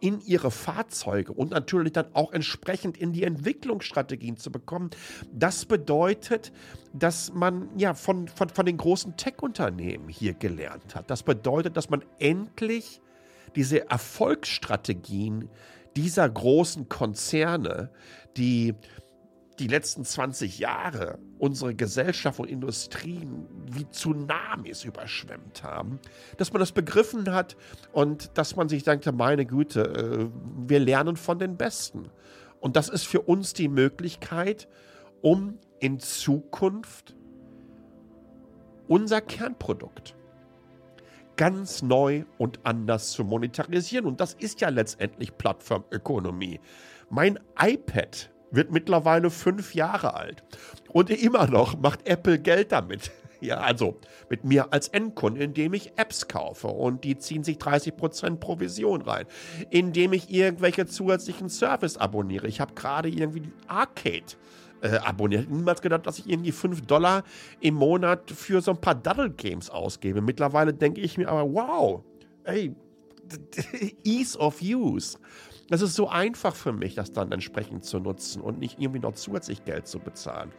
in 0.00 0.20
ihre 0.20 0.50
Fahrzeuge 0.50 1.32
und 1.32 1.52
natürlich 1.52 1.92
dann 1.92 2.06
auch 2.12 2.32
entsprechend 2.32 2.96
in 2.96 3.12
die 3.12 3.22
Entwicklungsstrategien 3.22 4.36
zu 4.36 4.50
bekommen. 4.50 4.90
Das 5.32 5.64
bedeutet, 5.64 6.52
dass 6.92 7.32
man 7.32 7.68
ja 7.78 7.94
von, 7.94 8.26
von, 8.26 8.48
von 8.48 8.66
den 8.66 8.78
großen 8.78 9.16
Tech-Unternehmen 9.16 10.08
hier 10.08 10.34
gelernt 10.34 10.96
hat. 10.96 11.08
Das 11.08 11.22
bedeutet, 11.22 11.76
dass 11.76 11.88
man 11.88 12.04
endlich 12.18 13.00
diese 13.54 13.88
Erfolgsstrategien 13.88 15.48
dieser 15.94 16.28
großen 16.28 16.88
Konzerne, 16.88 17.90
die 18.36 18.74
die 19.58 19.68
letzten 19.68 20.04
20 20.04 20.58
Jahre 20.58 21.18
unsere 21.38 21.74
Gesellschaft 21.74 22.38
und 22.40 22.48
Industrien 22.48 23.46
wie 23.70 23.88
Tsunamis 23.88 24.84
überschwemmt 24.84 25.62
haben, 25.62 25.98
dass 26.36 26.52
man 26.52 26.60
das 26.60 26.72
begriffen 26.72 27.32
hat 27.32 27.56
und 27.92 28.36
dass 28.36 28.56
man 28.56 28.68
sich 28.68 28.82
dachte, 28.82 29.12
meine 29.12 29.46
Güte, 29.46 29.82
äh, 29.82 30.68
wir 30.68 30.80
lernen 30.80 31.16
von 31.16 31.38
den 31.38 31.56
Besten. 31.56 32.10
Und 32.60 32.76
das 32.76 32.88
ist 32.88 33.06
für 33.06 33.22
uns 33.22 33.52
die 33.52 33.68
Möglichkeit, 33.68 34.68
um 35.22 35.58
in 35.78 36.00
Zukunft 36.00 37.14
unser 38.88 39.20
Kernprodukt 39.20 40.14
ganz 41.36 41.82
neu 41.82 42.24
und 42.38 42.60
anders 42.64 43.12
zu 43.12 43.24
monetarisieren. 43.24 44.06
Und 44.06 44.20
das 44.20 44.34
ist 44.34 44.60
ja 44.60 44.70
letztendlich 44.70 45.36
Plattformökonomie. 45.36 46.60
Mein 47.10 47.38
iPad 47.60 48.30
wird 48.50 48.70
mittlerweile 48.70 49.30
fünf 49.30 49.74
Jahre 49.74 50.14
alt. 50.14 50.44
Und 50.88 51.10
immer 51.10 51.46
noch 51.46 51.78
macht 51.78 52.06
Apple 52.08 52.38
Geld 52.38 52.72
damit. 52.72 53.10
Ja, 53.42 53.58
also 53.58 54.00
mit 54.30 54.44
mir 54.44 54.72
als 54.72 54.88
Endkunde, 54.88 55.44
indem 55.44 55.74
ich 55.74 55.92
Apps 55.96 56.26
kaufe 56.26 56.68
und 56.68 57.04
die 57.04 57.18
ziehen 57.18 57.44
sich 57.44 57.58
30% 57.58 58.36
Provision 58.36 59.02
rein, 59.02 59.26
indem 59.68 60.14
ich 60.14 60.30
irgendwelche 60.30 60.86
zusätzlichen 60.86 61.50
Service 61.50 61.98
abonniere. 61.98 62.46
Ich 62.46 62.62
habe 62.62 62.72
gerade 62.72 63.10
irgendwie 63.10 63.40
die 63.40 63.52
Arcade 63.68 64.24
äh, 64.80 64.96
abonniert. 64.96 65.50
Niemals 65.50 65.82
gedacht, 65.82 66.06
dass 66.06 66.18
ich 66.18 66.28
irgendwie 66.28 66.52
5 66.52 66.86
Dollar 66.86 67.24
im 67.60 67.74
Monat 67.74 68.30
für 68.30 68.60
so 68.60 68.70
ein 68.70 68.80
paar 68.80 68.94
Double 68.94 69.30
Games 69.30 69.70
ausgebe. 69.70 70.20
Mittlerweile 70.20 70.72
denke 70.72 71.00
ich 71.00 71.18
mir 71.18 71.28
aber, 71.28 71.52
wow, 71.52 72.02
ey, 72.44 72.74
Ease 74.04 74.38
of 74.38 74.60
Use. 74.62 75.18
Es 75.68 75.82
ist 75.82 75.94
so 75.94 76.08
einfach 76.08 76.54
für 76.54 76.72
mich, 76.72 76.94
das 76.94 77.12
dann 77.12 77.32
entsprechend 77.32 77.84
zu 77.84 77.98
nutzen 77.98 78.40
und 78.40 78.58
nicht 78.58 78.78
irgendwie 78.78 79.00
noch 79.00 79.14
zusätzlich 79.14 79.64
Geld 79.64 79.88
zu 79.88 79.98
bezahlen. 79.98 80.52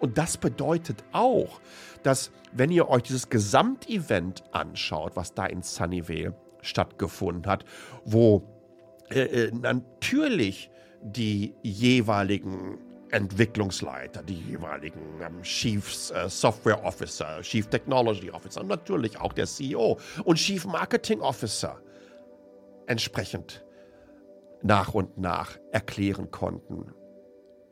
Und 0.00 0.18
das 0.18 0.36
bedeutet 0.36 1.02
auch, 1.12 1.60
dass 2.02 2.30
wenn 2.52 2.70
ihr 2.70 2.88
euch 2.88 3.02
dieses 3.04 3.28
Gesamtevent 3.28 4.44
anschaut, 4.52 5.16
was 5.16 5.34
da 5.34 5.46
in 5.46 5.62
Sunnyvale 5.62 6.34
stattgefunden 6.62 7.50
hat, 7.50 7.64
wo 8.04 8.42
äh, 9.10 9.20
äh, 9.20 9.50
natürlich 9.52 10.70
die 11.02 11.54
jeweiligen 11.62 12.78
Entwicklungsleiter, 13.10 14.22
die 14.22 14.34
jeweiligen 14.34 15.20
ähm, 15.20 15.42
Chief 15.42 16.10
äh, 16.12 16.28
Software 16.28 16.84
Officer, 16.84 17.40
Chief 17.42 17.66
Technology 17.66 18.30
Officer 18.30 18.60
und 18.60 18.68
natürlich 18.68 19.18
auch 19.18 19.32
der 19.32 19.46
CEO 19.46 19.98
und 20.24 20.36
Chief 20.36 20.64
Marketing 20.66 21.20
Officer 21.20 21.80
entsprechend 22.86 23.64
nach 24.62 24.94
und 24.94 25.18
nach 25.18 25.58
erklären 25.72 26.30
konnten, 26.30 26.92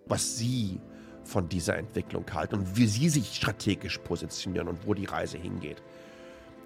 was 0.07 0.37
sie 0.37 0.80
von 1.25 1.49
dieser 1.49 1.76
Entwicklung 1.76 2.25
halten 2.33 2.57
und 2.57 2.76
wie 2.76 2.87
sie 2.87 3.09
sich 3.09 3.35
strategisch 3.37 3.99
positionieren 3.99 4.68
und 4.68 4.87
wo 4.87 4.95
die 4.95 5.04
Reise 5.04 5.37
hingeht. 5.37 5.83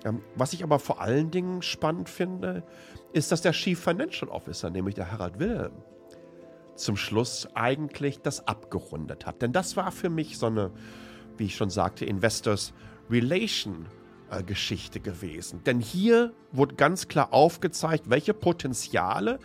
Ähm, 0.05 0.23
was 0.37 0.53
ich 0.53 0.63
aber 0.63 0.79
vor 0.79 1.01
allen 1.01 1.31
Dingen 1.31 1.63
spannend 1.63 2.09
finde, 2.09 2.63
ist, 3.13 3.33
dass 3.33 3.43
der 3.43 3.53
Chief 3.53 3.79
Financial 3.79 4.31
Officer, 4.31 4.71
nämlich 4.71 4.95
der 4.95 5.11
Harald 5.11 5.39
Wilhelm, 5.39 5.73
zum 6.75 6.97
Schluss 6.97 7.49
eigentlich 7.55 8.21
das 8.21 8.47
abgerundet 8.47 9.27
hat. 9.27 9.43
Denn 9.43 9.53
das 9.53 9.77
war 9.77 9.93
für 9.93 10.11
mich 10.11 10.39
so 10.39 10.47
eine, 10.47 10.71
wie 11.37 11.45
ich 11.45 11.57
schon 11.57 11.71
sagte, 11.71 12.05
Investors 12.05 12.73
Relation 13.11 13.87
äh, 14.31 14.43
Geschichte 14.43 15.01
gewesen. 15.01 15.63
Denn 15.65 15.81
hier 15.81 16.33
wurde 16.51 16.75
ganz 16.77 17.09
klar 17.09 17.33
aufgezeigt, 17.33 18.09
welche 18.09 18.35
Potenziale 18.35 19.39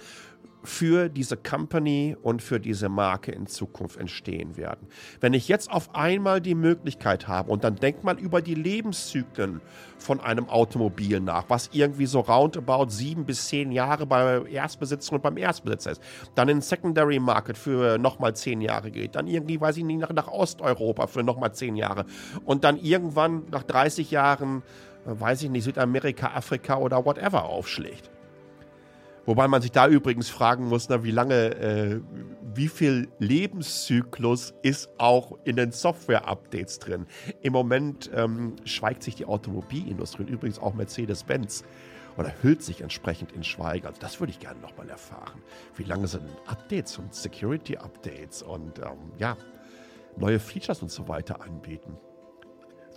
für 0.63 1.09
diese 1.09 1.37
Company 1.37 2.17
und 2.21 2.41
für 2.41 2.59
diese 2.59 2.89
Marke 2.89 3.31
in 3.31 3.47
Zukunft 3.47 3.97
entstehen 3.97 4.57
werden. 4.57 4.87
Wenn 5.21 5.33
ich 5.33 5.47
jetzt 5.47 5.71
auf 5.71 5.95
einmal 5.95 6.41
die 6.41 6.55
Möglichkeit 6.55 7.27
habe 7.27 7.51
und 7.51 7.63
dann 7.63 7.75
denk 7.75 8.03
mal 8.03 8.19
über 8.19 8.41
die 8.41 8.55
Lebenszyklen 8.55 9.61
von 9.97 10.19
einem 10.19 10.49
Automobil 10.49 11.19
nach, 11.19 11.45
was 11.47 11.69
irgendwie 11.73 12.05
so 12.05 12.19
roundabout 12.19 12.89
sieben 12.89 13.25
bis 13.25 13.47
zehn 13.47 13.71
Jahre 13.71 14.05
bei 14.05 14.41
Erstbesitzer 14.43 15.13
und 15.13 15.23
beim 15.23 15.37
Erstbesitzer 15.37 15.91
ist, 15.91 16.01
dann 16.35 16.49
in 16.49 16.61
Secondary 16.61 17.19
Market 17.19 17.57
für 17.57 17.97
nochmal 17.97 18.35
zehn 18.35 18.61
Jahre 18.61 18.91
geht, 18.91 19.15
dann 19.15 19.27
irgendwie, 19.27 19.61
weiß 19.61 19.77
ich 19.77 19.83
nicht, 19.83 19.99
nach, 19.99 20.11
nach 20.11 20.27
Osteuropa 20.27 21.07
für 21.07 21.23
nochmal 21.23 21.53
zehn 21.53 21.75
Jahre 21.75 22.05
und 22.45 22.63
dann 22.63 22.77
irgendwann 22.77 23.43
nach 23.51 23.63
30 23.63 24.11
Jahren, 24.11 24.63
äh, 25.05 25.19
weiß 25.19 25.43
ich 25.43 25.49
nicht, 25.49 25.63
Südamerika, 25.63 26.31
Afrika 26.35 26.77
oder 26.77 27.05
whatever 27.05 27.45
aufschlägt 27.45 28.11
Wobei 29.27 29.49
man 29.49 29.61
sich 29.61 29.73
da 29.73 29.89
übrigens 29.89 30.29
fragen 30.29 30.69
muss, 30.69 30.87
na, 30.87 31.03
wie 31.03 31.11
lange, 31.11 31.55
äh, 31.55 31.99
wie 32.55 32.69
viel 32.69 33.09
Lebenszyklus 33.19 34.53
ist 34.61 34.89
auch 34.97 35.37
in 35.43 35.57
den 35.57 35.73
Software-Updates 35.73 36.79
drin? 36.79 37.05
Im 37.41 37.51
Moment 37.51 38.09
ähm, 38.15 38.55
schweigt 38.63 39.03
sich 39.03 39.15
die 39.15 39.25
Automobilindustrie 39.25 40.23
und 40.23 40.29
übrigens 40.29 40.59
auch 40.59 40.73
Mercedes-Benz 40.73 41.65
oder 42.15 42.33
hüllt 42.41 42.63
sich 42.63 42.79
entsprechend 42.79 43.33
in 43.33 43.43
Schweigen. 43.43 43.85
Also 43.85 43.99
das 43.99 44.21
würde 44.21 44.31
ich 44.31 44.39
gerne 44.39 44.61
nochmal 44.61 44.89
erfahren. 44.89 45.41
Wie 45.75 45.83
lange 45.83 46.07
sind 46.07 46.23
Updates 46.45 46.97
und 46.97 47.13
Security-Updates 47.13 48.43
und 48.43 48.79
ähm, 48.79 49.11
ja, 49.17 49.35
neue 50.15 50.39
Features 50.39 50.81
und 50.81 50.89
so 50.89 51.09
weiter 51.09 51.41
anbieten? 51.41 51.97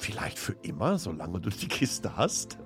Vielleicht 0.01 0.39
für 0.39 0.55
immer, 0.63 0.99
solange 0.99 1.41
du 1.41 1.51
die 1.51 1.69
Kiste 1.69 2.17
hast. 2.17 2.57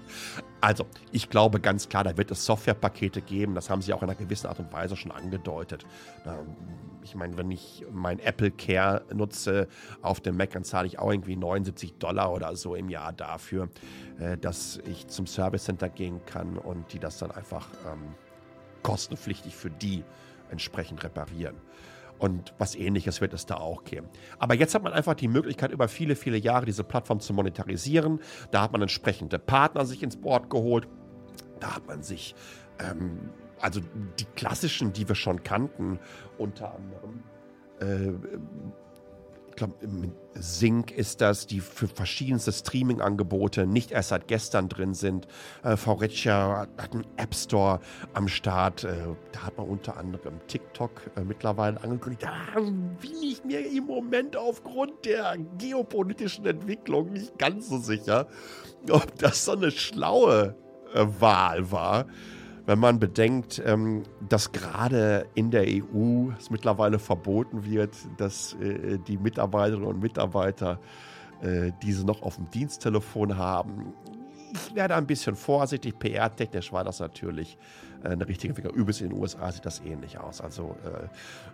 also, 0.60 0.84
ich 1.12 1.30
glaube 1.30 1.58
ganz 1.58 1.88
klar, 1.88 2.04
da 2.04 2.14
wird 2.18 2.30
es 2.30 2.44
Softwarepakete 2.44 3.22
geben. 3.22 3.54
Das 3.54 3.70
haben 3.70 3.80
sie 3.80 3.94
auch 3.94 4.02
in 4.02 4.10
einer 4.10 4.18
gewissen 4.18 4.48
Art 4.48 4.58
und 4.58 4.70
Weise 4.70 4.94
schon 4.94 5.10
angedeutet. 5.10 5.86
Ich 7.02 7.14
meine, 7.14 7.38
wenn 7.38 7.50
ich 7.50 7.86
mein 7.90 8.18
Apple 8.18 8.50
Care 8.50 9.02
nutze 9.14 9.66
auf 10.02 10.20
dem 10.20 10.36
Mac, 10.36 10.50
dann 10.50 10.62
zahle 10.62 10.86
ich 10.86 10.98
auch 10.98 11.10
irgendwie 11.10 11.36
79 11.36 11.94
Dollar 11.94 12.30
oder 12.30 12.54
so 12.54 12.74
im 12.74 12.90
Jahr 12.90 13.14
dafür, 13.14 13.70
äh, 14.18 14.36
dass 14.36 14.78
ich 14.84 15.06
zum 15.06 15.26
Service 15.26 15.64
Center 15.64 15.88
gehen 15.88 16.20
kann 16.26 16.58
und 16.58 16.92
die 16.92 16.98
das 16.98 17.16
dann 17.16 17.30
einfach 17.30 17.66
ähm, 17.90 18.14
kostenpflichtig 18.82 19.56
für 19.56 19.70
die 19.70 20.04
entsprechend 20.50 21.02
reparieren. 21.02 21.56
Und 22.18 22.54
was 22.58 22.74
ähnliches 22.74 23.20
wird 23.20 23.34
es 23.34 23.46
da 23.46 23.56
auch 23.56 23.84
geben. 23.84 24.08
Aber 24.38 24.54
jetzt 24.54 24.74
hat 24.74 24.82
man 24.82 24.92
einfach 24.92 25.14
die 25.14 25.28
Möglichkeit, 25.28 25.72
über 25.72 25.88
viele, 25.88 26.16
viele 26.16 26.36
Jahre 26.36 26.64
diese 26.64 26.84
Plattform 26.84 27.20
zu 27.20 27.32
monetarisieren. 27.34 28.20
Da 28.50 28.62
hat 28.62 28.72
man 28.72 28.82
entsprechende 28.82 29.38
Partner 29.38 29.84
sich 29.84 30.02
ins 30.02 30.16
Board 30.16 30.48
geholt. 30.48 30.88
Da 31.60 31.76
hat 31.76 31.86
man 31.86 32.02
sich, 32.02 32.34
ähm, 32.78 33.30
also 33.60 33.80
die 34.18 34.26
klassischen, 34.36 34.92
die 34.92 35.08
wir 35.08 35.16
schon 35.16 35.42
kannten, 35.42 35.98
unter 36.38 36.74
anderem. 36.74 37.22
Äh, 37.80 38.12
ich 39.54 39.56
glaube, 39.56 39.74
Sync 40.34 40.90
ist 40.90 41.20
das, 41.20 41.46
die 41.46 41.60
für 41.60 41.86
verschiedenste 41.86 42.50
Streaming-Angebote 42.50 43.68
nicht 43.68 43.92
erst 43.92 44.08
seit 44.08 44.26
gestern 44.26 44.68
drin 44.68 44.94
sind. 44.94 45.28
Äh, 45.62 45.76
Faurecia 45.76 46.66
hat 46.76 46.92
einen 46.92 47.06
App 47.16 47.36
Store 47.36 47.78
am 48.14 48.26
Start. 48.26 48.82
Äh, 48.82 48.96
da 49.30 49.44
hat 49.44 49.56
man 49.56 49.68
unter 49.68 49.96
anderem 49.96 50.40
TikTok 50.48 50.90
äh, 51.16 51.20
mittlerweile 51.20 51.80
angekündigt. 51.80 52.24
Da 52.24 52.60
bin 52.60 53.22
ich 53.22 53.44
mir 53.44 53.64
im 53.64 53.84
Moment 53.84 54.36
aufgrund 54.36 55.04
der 55.04 55.36
geopolitischen 55.56 56.44
Entwicklung 56.46 57.12
nicht 57.12 57.38
ganz 57.38 57.68
so 57.68 57.78
sicher, 57.78 58.26
ob 58.90 59.16
das 59.18 59.44
so 59.44 59.52
eine 59.52 59.70
schlaue 59.70 60.56
äh, 60.94 61.06
Wahl 61.20 61.70
war 61.70 62.06
wenn 62.66 62.78
man 62.78 62.98
bedenkt, 62.98 63.62
ähm, 63.64 64.04
dass 64.26 64.52
gerade 64.52 65.26
in 65.34 65.50
der 65.50 65.64
EU 65.66 66.30
es 66.38 66.50
mittlerweile 66.50 66.98
verboten 66.98 67.64
wird, 67.64 67.94
dass 68.16 68.54
äh, 68.54 68.98
die 68.98 69.18
Mitarbeiterinnen 69.18 69.86
und 69.86 70.00
Mitarbeiter 70.00 70.80
äh, 71.42 71.72
diese 71.82 72.06
noch 72.06 72.22
auf 72.22 72.36
dem 72.36 72.50
Diensttelefon 72.50 73.36
haben. 73.36 73.92
Ich 74.54 74.74
werde 74.74 74.94
ein 74.94 75.06
bisschen 75.06 75.34
vorsichtig. 75.34 75.98
PR-technisch 75.98 76.72
war 76.72 76.84
das 76.84 77.00
natürlich 77.00 77.58
äh, 78.02 78.08
eine 78.08 78.26
richtige 78.26 78.52
Entwicklung. 78.52 78.74
Übrigens 78.74 79.00
in 79.00 79.10
den 79.10 79.18
USA 79.18 79.52
sieht 79.52 79.66
das 79.66 79.80
ähnlich 79.80 80.18
aus. 80.18 80.40
Also 80.40 80.76
äh, 80.84 81.08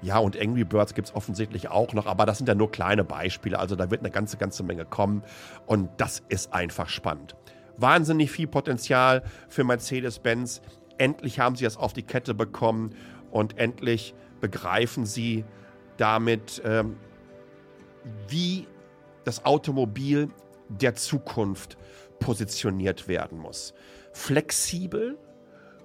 ja, 0.07 0.18
und 0.18 0.40
Angry 0.40 0.64
Birds 0.64 0.94
gibt 0.94 1.09
es 1.09 1.14
offensichtlich 1.14 1.68
auch 1.68 1.92
noch, 1.92 2.07
aber 2.07 2.27
das 2.27 2.38
sind 2.38 2.46
ja 2.46 2.55
nur 2.55 2.70
kleine 2.70 3.03
Beispiele. 3.03 3.59
Also 3.59 3.75
da 3.75 3.90
wird 3.90 4.03
eine 4.03 4.11
ganze, 4.11 4.37
ganze 4.37 4.62
Menge 4.62 4.85
kommen 4.85 5.23
und 5.66 5.88
das 5.96 6.23
ist 6.29 6.53
einfach 6.53 6.88
spannend. 6.88 7.35
Wahnsinnig 7.79 8.31
viel 8.31 8.46
Potenzial 8.46 9.23
für 9.49 9.64
Mercedes-Benz 9.64 10.61
endlich 11.00 11.40
haben 11.40 11.56
sie 11.56 11.64
es 11.64 11.76
auf 11.76 11.92
die 11.92 12.02
Kette 12.02 12.34
bekommen 12.34 12.94
und 13.30 13.58
endlich 13.58 14.14
begreifen 14.40 15.06
sie 15.06 15.44
damit, 15.96 16.62
ähm, 16.64 16.96
wie 18.28 18.66
das 19.24 19.44
Automobil 19.44 20.28
der 20.68 20.94
Zukunft 20.94 21.76
positioniert 22.18 23.08
werden 23.08 23.38
muss. 23.38 23.74
Flexibel, 24.12 25.18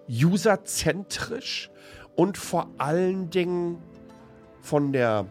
userzentrisch 0.09 1.69
und 2.15 2.37
vor 2.37 2.69
allen 2.77 3.29
Dingen 3.29 3.81
von 4.61 4.93
der 4.93 5.27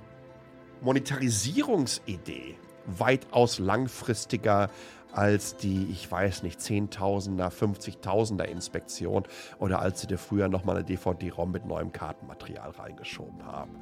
Monetarisierungsidee 0.81 2.57
weitaus 2.87 3.59
langfristiger 3.59 4.71
als 5.15 5.57
die, 5.57 5.89
ich 5.91 6.11
weiß 6.11 6.43
nicht, 6.43 6.61
Zehntausender, 6.61 7.49
50.000er 7.49 8.45
Inspektion 8.45 9.25
oder 9.59 9.81
als 9.81 10.01
sie 10.01 10.07
dir 10.07 10.19
früher 10.19 10.49
nochmal 10.49 10.77
eine 10.77 10.85
DVD-ROM 10.85 11.51
mit 11.51 11.67
neuem 11.67 11.93
Kartenmaterial 11.93 12.71
reingeschoben 12.71 13.45
haben. 13.47 13.73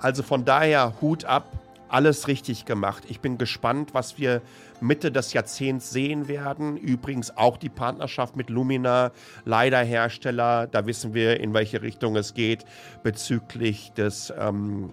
Also 0.00 0.22
von 0.22 0.44
daher 0.44 0.94
Hut 1.00 1.24
ab, 1.24 1.46
alles 1.90 2.28
richtig 2.28 2.64
gemacht. 2.64 3.04
Ich 3.08 3.20
bin 3.20 3.36
gespannt, 3.36 3.94
was 3.94 4.18
wir 4.18 4.42
Mitte 4.80 5.10
des 5.10 5.32
Jahrzehnts 5.32 5.90
sehen 5.90 6.28
werden. 6.28 6.76
Übrigens 6.76 7.36
auch 7.36 7.56
die 7.56 7.68
Partnerschaft 7.68 8.36
mit 8.36 8.48
Lumina, 8.48 9.10
leider 9.44 9.78
Hersteller. 9.78 10.66
Da 10.66 10.86
wissen 10.86 11.14
wir, 11.14 11.40
in 11.40 11.52
welche 11.52 11.82
Richtung 11.82 12.16
es 12.16 12.34
geht 12.34 12.64
bezüglich 13.02 13.92
des 13.92 14.32
ähm, 14.38 14.90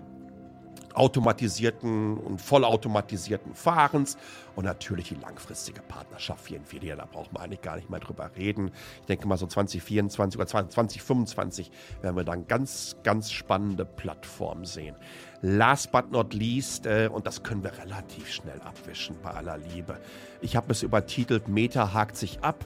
automatisierten 0.97 2.17
und 2.17 2.41
vollautomatisierten 2.41 3.53
Fahrens 3.53 4.17
und 4.55 4.65
natürlich 4.65 5.09
die 5.09 5.15
langfristige 5.15 5.81
Partnerschaft 5.81 6.45
für 6.45 6.55
Nvidia, 6.55 6.95
da 6.95 7.05
braucht 7.05 7.31
man 7.31 7.43
eigentlich 7.43 7.61
gar 7.61 7.75
nicht 7.75 7.89
mehr 7.89 7.99
drüber 7.99 8.31
reden. 8.35 8.71
Ich 9.01 9.05
denke 9.05 9.27
mal 9.27 9.37
so 9.37 9.45
2024 9.45 10.39
oder 10.39 10.47
2025 10.47 11.71
werden 12.01 12.15
wir 12.15 12.23
dann 12.23 12.47
ganz, 12.47 12.97
ganz 13.03 13.31
spannende 13.31 13.85
Plattformen 13.85 14.65
sehen. 14.65 14.95
Last 15.41 15.91
but 15.91 16.11
not 16.11 16.33
least, 16.33 16.87
äh, 16.87 17.09
und 17.11 17.27
das 17.27 17.43
können 17.43 17.63
wir 17.63 17.77
relativ 17.77 18.31
schnell 18.31 18.59
abwischen 18.61 19.15
bei 19.21 19.29
aller 19.29 19.59
Liebe. 19.59 19.99
Ich 20.41 20.55
habe 20.55 20.71
es 20.71 20.81
übertitelt, 20.81 21.47
Meta 21.47 21.93
hakt 21.93 22.17
sich 22.17 22.43
ab. 22.43 22.65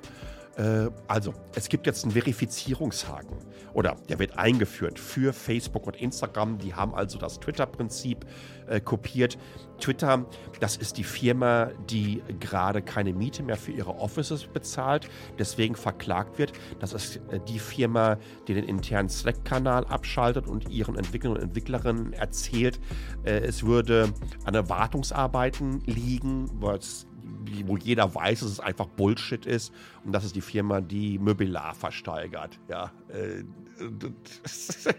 Äh, 0.62 0.90
also, 1.08 1.34
es 1.56 1.70
gibt 1.70 1.88
jetzt 1.88 2.04
einen 2.04 2.14
Verifizierungshaken 2.14 3.38
oder 3.74 3.96
der 4.10 4.20
wird 4.20 4.38
eingeführt 4.38 5.00
für 5.00 5.34
Facebook 5.34 5.88
und 5.88 5.96
Instagram. 5.96 6.58
Die 6.58 6.74
haben 6.74 6.94
also 6.94 7.18
das 7.18 7.40
Twitter-Prinzip 7.40 8.26
äh, 8.68 8.80
kopiert. 8.80 9.38
Twitter, 9.80 10.26
das 10.60 10.78
ist 10.78 10.98
die 10.98 11.04
Firma, 11.04 11.72
die 11.90 12.22
gerade 12.40 12.82
keine 12.82 13.14
Miete 13.14 13.42
mehr 13.42 13.56
für 13.56 13.72
ihre 13.72 13.96
Offices 13.96 14.46
bezahlt, 14.46 15.10
deswegen 15.40 15.76
verklagt 15.76 16.38
wird. 16.38 16.54
Das 16.80 16.94
ist 16.94 17.18
äh, 17.32 17.40
die 17.48 17.60
Firma, 17.60 18.18
die 18.48 18.54
den 18.54 18.66
internen 18.66 19.10
Slack-Kanal 19.10 19.86
abschaltet 19.86 20.48
und 20.48 20.70
ihren 20.70 20.96
Entwicklern 20.96 21.34
und 21.34 21.42
Entwicklerinnen 21.42 22.14
erzählt, 22.14 22.80
äh, 23.24 23.40
es 23.40 23.66
würde 23.66 24.14
an 24.46 24.54
Erwartungsarbeiten 24.54 25.82
liegen, 25.86 26.50
was 26.54 27.08
wo 27.66 27.78
jeder 27.78 28.14
weiß, 28.14 28.42
dass 28.42 28.50
es 28.50 28.60
einfach 28.60 28.88
Bullshit 28.88 29.46
ist. 29.46 29.74
Und 30.04 30.12
das 30.12 30.24
ist 30.24 30.36
die 30.36 30.42
Firma, 30.42 30.82
die 30.82 31.20
Möbelar 31.20 31.76
versteigert. 31.76 32.60
Ja, 32.70 32.92
äh, 33.10 33.44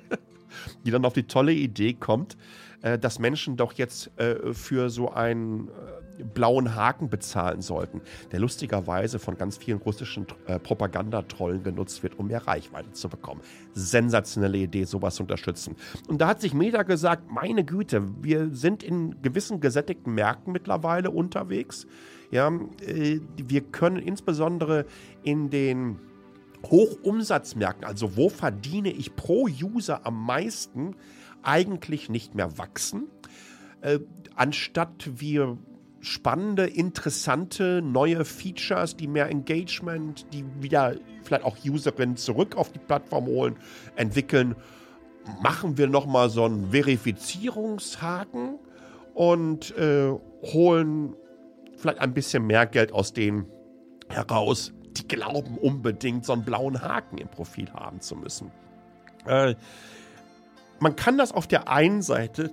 die 0.85 0.91
dann 0.91 1.05
auf 1.05 1.13
die 1.13 1.25
tolle 1.25 1.53
Idee 1.53 1.95
kommt, 1.95 2.37
äh, 2.83 2.99
dass 2.99 3.19
Menschen 3.19 3.57
doch 3.57 3.73
jetzt 3.75 4.11
äh, 4.19 4.53
für 4.53 4.91
so 4.91 5.11
einen 5.13 5.69
äh, 5.69 6.25
blauen 6.25 6.75
Haken 6.75 7.09
bezahlen 7.09 7.63
sollten, 7.63 8.01
der 8.31 8.41
lustigerweise 8.41 9.19
von 9.19 9.37
ganz 9.37 9.57
vielen 9.57 9.79
russischen 9.79 10.27
äh, 10.47 10.59
Propagandatrollen 10.59 11.63
genutzt 11.63 12.03
wird, 12.03 12.19
um 12.19 12.29
mehr 12.29 12.47
Reichweite 12.47 12.93
zu 12.93 13.09
bekommen. 13.09 13.41
Sensationelle 13.75 14.59
Idee, 14.59 14.85
sowas 14.85 15.17
zu 15.17 15.23
unterstützen. 15.23 15.77
Und 16.09 16.21
da 16.21 16.29
hat 16.29 16.41
sich 16.41 16.55
Meta 16.55 16.83
gesagt, 16.83 17.31
meine 17.31 17.65
Güte, 17.65 18.03
wir 18.23 18.51
sind 18.55 18.83
in 18.83 19.23
gewissen 19.23 19.61
gesättigten 19.61 20.15
Märkten 20.15 20.53
mittlerweile 20.53 21.11
unterwegs. 21.11 21.87
Ja, 22.33 22.51
äh, 22.81 23.21
wir 23.37 23.61
können 23.61 23.99
insbesondere 23.99 24.87
in 25.23 25.51
den 25.51 26.01
Hochumsatzmärkten, 26.65 27.85
also 27.85 28.17
wo 28.17 28.31
verdiene 28.31 28.91
ich 28.91 29.15
pro 29.15 29.49
User 29.49 30.07
am 30.07 30.25
meisten, 30.25 30.97
eigentlich 31.43 32.09
nicht 32.09 32.35
mehr 32.35 32.57
wachsen. 32.57 33.05
Äh, 33.83 33.99
anstatt 34.35 35.11
wir 35.17 35.59
spannende, 36.01 36.67
interessante 36.67 37.83
neue 37.83 38.25
Features, 38.25 38.97
die 38.97 39.09
mehr 39.09 39.29
Engagement, 39.29 40.27
die 40.33 40.45
wieder 40.59 40.97
vielleicht 41.23 41.45
auch 41.45 41.59
Userinnen 41.63 42.17
zurück 42.17 42.57
auf 42.57 42.73
die 42.73 42.79
Plattform 42.79 43.27
holen, 43.27 43.57
entwickeln. 43.95 44.57
Machen 45.43 45.77
wir 45.77 45.87
nochmal 45.87 46.31
so 46.31 46.45
einen 46.45 46.71
Verifizierungshaken 46.71 48.59
und 49.15 49.77
äh, 49.77 50.11
holen 50.43 51.15
vielleicht 51.83 52.01
ein 52.01 52.15
bisschen 52.15 52.47
mehr 52.47 52.67
Geld 52.67 52.93
aus 52.93 53.13
denen 53.13 53.47
heraus, 54.09 54.73
die 54.97 55.07
glauben 55.07 55.59
unbedingt 55.59 56.25
so 56.25 56.33
einen 56.33 56.45
blauen 56.45 56.81
Haken 56.81 57.19
im 57.19 57.29
Profil 57.29 57.73
haben 57.73 58.01
zu 58.01 58.17
müssen. 58.17 58.51
Äh, 59.27 59.55
man 60.81 60.97
kann 60.97 61.19
das 61.19 61.33
auf 61.33 61.47
der 61.47 61.69
einen 61.69 62.03
Seite 62.03 62.51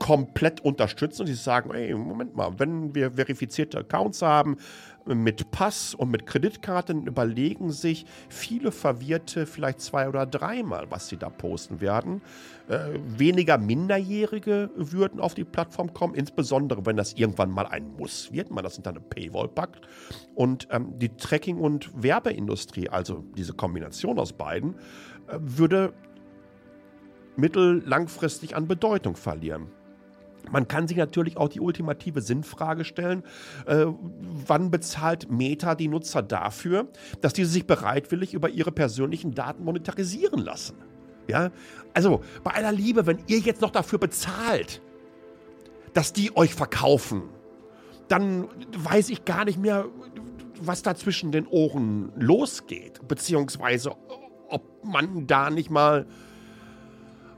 komplett 0.00 0.64
unterstützen 0.64 1.22
und 1.22 1.26
sie 1.28 1.34
sagen, 1.34 1.72
ey, 1.72 1.94
Moment 1.94 2.34
mal, 2.34 2.58
wenn 2.58 2.94
wir 2.94 3.12
verifizierte 3.12 3.78
Accounts 3.78 4.22
haben 4.22 4.56
mit 5.04 5.50
Pass 5.50 5.94
und 5.94 6.10
mit 6.10 6.26
Kreditkarte, 6.26 6.94
dann 6.94 7.06
überlegen 7.06 7.70
sich 7.70 8.06
viele 8.28 8.72
Verwirrte 8.72 9.46
vielleicht 9.46 9.80
zwei 9.80 10.08
oder 10.08 10.24
dreimal, 10.24 10.90
was 10.90 11.08
sie 11.08 11.18
da 11.18 11.28
posten 11.28 11.80
werden. 11.80 12.22
Äh, 12.68 12.98
weniger 13.18 13.58
Minderjährige 13.58 14.70
würden 14.74 15.20
auf 15.20 15.34
die 15.34 15.44
Plattform 15.44 15.92
kommen, 15.92 16.14
insbesondere 16.14 16.86
wenn 16.86 16.96
das 16.96 17.12
irgendwann 17.14 17.50
mal 17.50 17.66
ein 17.66 17.94
Muss 17.96 18.32
wird, 18.32 18.50
man 18.50 18.64
das 18.64 18.78
unter 18.78 18.90
eine 18.90 19.00
Paywall 19.00 19.48
packt. 19.48 19.86
Und 20.34 20.66
ähm, 20.70 20.98
die 20.98 21.10
Tracking- 21.10 21.58
und 21.58 21.90
Werbeindustrie, 22.02 22.88
also 22.88 23.22
diese 23.36 23.52
Kombination 23.52 24.18
aus 24.18 24.32
beiden, 24.32 24.76
äh, 25.28 25.36
würde 25.40 25.92
mittel-langfristig 27.36 28.56
an 28.56 28.66
Bedeutung 28.66 29.14
verlieren. 29.14 29.68
Man 30.50 30.68
kann 30.68 30.88
sich 30.88 30.96
natürlich 30.96 31.36
auch 31.36 31.48
die 31.48 31.60
ultimative 31.60 32.22
Sinnfrage 32.22 32.84
stellen, 32.84 33.22
äh, 33.66 33.86
wann 34.46 34.70
bezahlt 34.70 35.30
Meta 35.30 35.74
die 35.74 35.88
Nutzer 35.88 36.22
dafür, 36.22 36.88
dass 37.20 37.32
diese 37.32 37.50
sich 37.50 37.66
bereitwillig 37.66 38.34
über 38.34 38.48
ihre 38.48 38.72
persönlichen 38.72 39.34
Daten 39.34 39.64
monetarisieren 39.64 40.40
lassen? 40.40 40.76
Ja, 41.28 41.50
also 41.94 42.22
bei 42.42 42.52
aller 42.52 42.72
Liebe, 42.72 43.06
wenn 43.06 43.18
ihr 43.26 43.38
jetzt 43.38 43.60
noch 43.60 43.70
dafür 43.70 43.98
bezahlt, 43.98 44.82
dass 45.94 46.12
die 46.12 46.36
euch 46.36 46.54
verkaufen, 46.54 47.22
dann 48.08 48.48
weiß 48.76 49.10
ich 49.10 49.24
gar 49.24 49.44
nicht 49.44 49.58
mehr, 49.58 49.86
was 50.60 50.82
da 50.82 50.94
zwischen 50.94 51.30
den 51.30 51.46
Ohren 51.46 52.12
losgeht, 52.16 53.06
beziehungsweise 53.06 53.92
ob 54.48 54.84
man 54.84 55.26
da 55.26 55.50
nicht 55.50 55.70
mal 55.70 56.06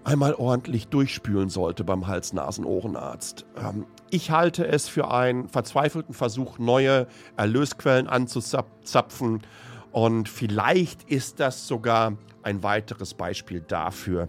einmal 0.04 0.34
ordentlich 0.34 0.88
durchspülen 0.88 1.48
sollte 1.48 1.84
beim 1.84 2.06
Hals-Nasen-Ohrenarzt. 2.06 3.46
Ähm, 3.56 3.86
ich 4.10 4.30
halte 4.30 4.66
es 4.66 4.88
für 4.88 5.10
einen 5.10 5.48
verzweifelten 5.48 6.14
Versuch, 6.14 6.58
neue 6.58 7.06
Erlösquellen 7.36 8.08
anzuzapfen. 8.08 9.42
Und 9.90 10.28
vielleicht 10.28 11.04
ist 11.04 11.40
das 11.40 11.66
sogar 11.66 12.16
ein 12.42 12.62
weiteres 12.62 13.14
Beispiel 13.14 13.60
dafür, 13.60 14.28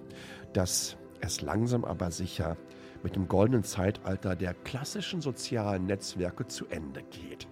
dass 0.54 0.98
es 1.20 1.42
langsam 1.42 1.86
aber 1.86 2.12
sicher 2.12 2.58
mit 3.02 3.16
dem 3.16 3.28
goldenen 3.28 3.64
Zeitalter 3.64 4.36
der 4.36 4.54
klassischen 4.54 5.22
sozialen 5.22 5.86
Netzwerke 5.86 6.48
zu 6.48 6.66
Ende 6.68 7.04
geht. 7.04 7.48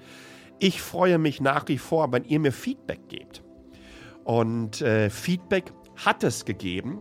Ich 0.60 0.82
freue 0.82 1.18
mich 1.18 1.42
nach 1.42 1.68
wie 1.68 1.78
vor, 1.78 2.12
wenn 2.12 2.24
ihr 2.24 2.40
mir 2.40 2.52
Feedback 2.52 3.10
gebt. 3.10 3.44
Und 4.24 4.82
äh, 4.82 5.10
Feedback 5.10 5.74
hat 5.96 6.24
es 6.24 6.46
gegeben. 6.46 7.00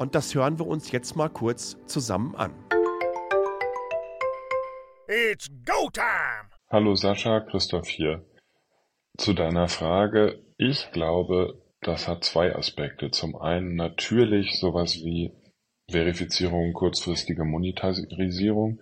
Und 0.00 0.14
das 0.14 0.34
hören 0.34 0.58
wir 0.58 0.66
uns 0.66 0.92
jetzt 0.92 1.14
mal 1.14 1.28
kurz 1.28 1.76
zusammen 1.84 2.34
an. 2.34 2.54
It's 5.06 5.50
go 5.66 5.90
time! 5.92 6.48
Hallo 6.70 6.94
Sascha, 6.94 7.40
Christoph 7.40 7.86
hier. 7.86 8.24
Zu 9.18 9.34
deiner 9.34 9.68
Frage, 9.68 10.38
ich 10.56 10.90
glaube, 10.92 11.60
das 11.82 12.08
hat 12.08 12.24
zwei 12.24 12.56
Aspekte. 12.56 13.10
Zum 13.10 13.36
einen 13.36 13.76
natürlich 13.76 14.58
sowas 14.58 14.94
wie 15.04 15.32
Verifizierung, 15.90 16.72
kurzfristige 16.72 17.44
Monetarisierung. 17.44 18.80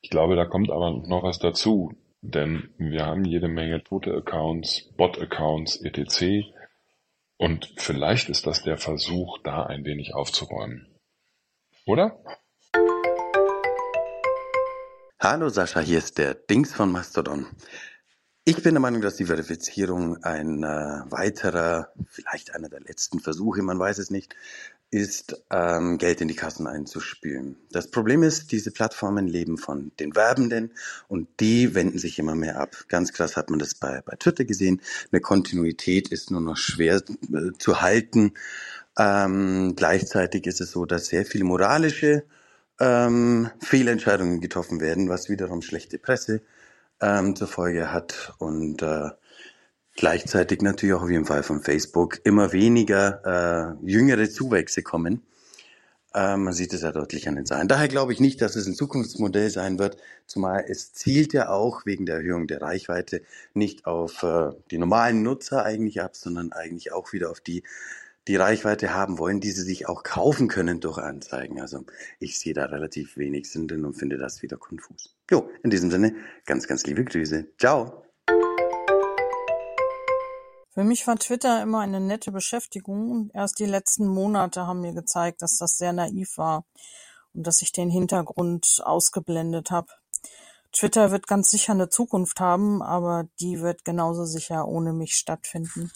Ich 0.00 0.08
glaube, 0.08 0.36
da 0.36 0.46
kommt 0.46 0.70
aber 0.70 0.90
noch 1.06 1.22
was 1.22 1.38
dazu, 1.38 1.92
denn 2.22 2.70
wir 2.78 3.04
haben 3.04 3.26
jede 3.26 3.48
Menge 3.48 3.84
tote 3.84 4.14
Accounts, 4.14 4.90
Bot-Accounts, 4.96 5.76
etc. 5.82 6.46
Und 7.38 7.70
vielleicht 7.76 8.28
ist 8.30 8.46
das 8.46 8.62
der 8.62 8.78
Versuch, 8.78 9.38
da 9.44 9.64
ein 9.64 9.84
wenig 9.84 10.14
aufzuräumen. 10.14 10.86
Oder? 11.84 12.18
Hallo 15.20 15.48
Sascha, 15.48 15.80
hier 15.80 15.98
ist 15.98 16.18
der 16.18 16.34
Dings 16.34 16.74
von 16.74 16.90
Mastodon. 16.90 17.46
Ich 18.44 18.62
bin 18.62 18.74
der 18.74 18.80
Meinung, 18.80 19.02
dass 19.02 19.16
die 19.16 19.26
Verifizierung 19.26 20.22
ein 20.22 20.62
äh, 20.62 21.02
weiterer, 21.10 21.92
vielleicht 22.08 22.54
einer 22.54 22.68
der 22.68 22.80
letzten 22.80 23.20
Versuche, 23.20 23.62
man 23.62 23.78
weiß 23.78 23.98
es 23.98 24.10
nicht, 24.10 24.34
ist, 24.90 25.42
ähm, 25.50 25.98
Geld 25.98 26.20
in 26.20 26.28
die 26.28 26.36
Kassen 26.36 26.66
einzuspülen. 26.66 27.56
Das 27.70 27.90
Problem 27.90 28.22
ist, 28.22 28.52
diese 28.52 28.70
Plattformen 28.70 29.26
leben 29.26 29.58
von 29.58 29.90
den 29.98 30.14
Werbenden 30.14 30.72
und 31.08 31.28
die 31.40 31.74
wenden 31.74 31.98
sich 31.98 32.18
immer 32.18 32.34
mehr 32.34 32.60
ab. 32.60 32.76
Ganz 32.88 33.12
krass 33.12 33.36
hat 33.36 33.50
man 33.50 33.58
das 33.58 33.74
bei, 33.74 34.00
bei 34.04 34.16
Twitter 34.16 34.44
gesehen. 34.44 34.80
Eine 35.10 35.20
Kontinuität 35.20 36.08
ist 36.08 36.30
nur 36.30 36.40
noch 36.40 36.56
schwer 36.56 36.96
äh, 36.96 37.52
zu 37.58 37.80
halten. 37.80 38.34
Ähm, 38.98 39.74
gleichzeitig 39.76 40.46
ist 40.46 40.60
es 40.60 40.70
so, 40.70 40.86
dass 40.86 41.06
sehr 41.06 41.26
viele 41.26 41.44
moralische 41.44 42.24
ähm, 42.80 43.50
Fehlentscheidungen 43.60 44.40
getroffen 44.40 44.80
werden, 44.80 45.08
was 45.08 45.28
wiederum 45.28 45.62
schlechte 45.62 45.98
Presse 45.98 46.42
ähm, 47.00 47.36
zur 47.36 47.48
Folge 47.48 47.92
hat 47.92 48.34
und 48.38 48.82
äh, 48.82 49.10
gleichzeitig 49.96 50.62
natürlich 50.62 50.94
auch 50.94 51.08
wie 51.08 51.14
im 51.14 51.26
Fall 51.26 51.42
von 51.42 51.62
Facebook 51.62 52.20
immer 52.24 52.52
weniger 52.52 53.76
äh, 53.82 53.86
jüngere 53.86 54.28
Zuwächse 54.30 54.82
kommen. 54.82 55.22
Äh, 56.16 56.36
man 56.36 56.54
sieht 56.54 56.72
es 56.72 56.82
ja 56.82 56.92
deutlich 56.92 57.28
an 57.28 57.36
den 57.36 57.44
Zahlen. 57.44 57.68
Daher 57.68 57.88
glaube 57.88 58.12
ich 58.12 58.20
nicht, 58.20 58.40
dass 58.40 58.56
es 58.56 58.66
ein 58.66 58.74
Zukunftsmodell 58.74 59.50
sein 59.50 59.78
wird, 59.78 59.98
zumal 60.26 60.64
es 60.66 60.94
zielt 60.94 61.34
ja 61.34 61.50
auch 61.50 61.84
wegen 61.84 62.06
der 62.06 62.16
Erhöhung 62.16 62.46
der 62.46 62.62
Reichweite 62.62 63.22
nicht 63.52 63.86
auf 63.86 64.22
äh, 64.22 64.50
die 64.70 64.78
normalen 64.78 65.22
Nutzer 65.22 65.64
eigentlich 65.64 66.00
ab, 66.00 66.16
sondern 66.16 66.52
eigentlich 66.52 66.92
auch 66.92 67.12
wieder 67.12 67.30
auf 67.30 67.40
die, 67.40 67.64
die 68.28 68.36
Reichweite 68.36 68.94
haben 68.94 69.18
wollen, 69.18 69.40
die 69.40 69.50
sie 69.50 69.62
sich 69.62 69.88
auch 69.88 70.02
kaufen 70.04 70.48
können 70.48 70.80
durch 70.80 70.96
Anzeigen. 70.96 71.60
Also 71.60 71.84
ich 72.18 72.38
sehe 72.38 72.54
da 72.54 72.64
relativ 72.64 73.18
wenig 73.18 73.50
Sinn 73.50 73.68
drin 73.68 73.84
und 73.84 73.94
finde 73.94 74.16
das 74.16 74.40
wieder 74.40 74.56
konfus. 74.56 75.14
Jo, 75.30 75.50
in 75.62 75.70
diesem 75.70 75.90
Sinne, 75.90 76.14
ganz, 76.46 76.66
ganz 76.66 76.86
liebe 76.86 77.04
Grüße. 77.04 77.46
Ciao. 77.58 78.05
Für 80.76 80.84
mich 80.84 81.06
war 81.06 81.16
Twitter 81.16 81.62
immer 81.62 81.80
eine 81.80 82.00
nette 82.00 82.30
Beschäftigung 82.30 83.10
und 83.10 83.34
erst 83.34 83.58
die 83.60 83.64
letzten 83.64 84.06
Monate 84.06 84.66
haben 84.66 84.82
mir 84.82 84.92
gezeigt, 84.92 85.40
dass 85.40 85.56
das 85.56 85.78
sehr 85.78 85.94
naiv 85.94 86.36
war 86.36 86.66
und 87.32 87.46
dass 87.46 87.62
ich 87.62 87.72
den 87.72 87.88
Hintergrund 87.88 88.82
ausgeblendet 88.84 89.70
habe. 89.70 89.86
Twitter 90.72 91.10
wird 91.12 91.28
ganz 91.28 91.48
sicher 91.48 91.72
eine 91.72 91.88
Zukunft 91.88 92.40
haben, 92.40 92.82
aber 92.82 93.26
die 93.40 93.62
wird 93.62 93.86
genauso 93.86 94.26
sicher 94.26 94.68
ohne 94.68 94.92
mich 94.92 95.14
stattfinden. 95.14 95.90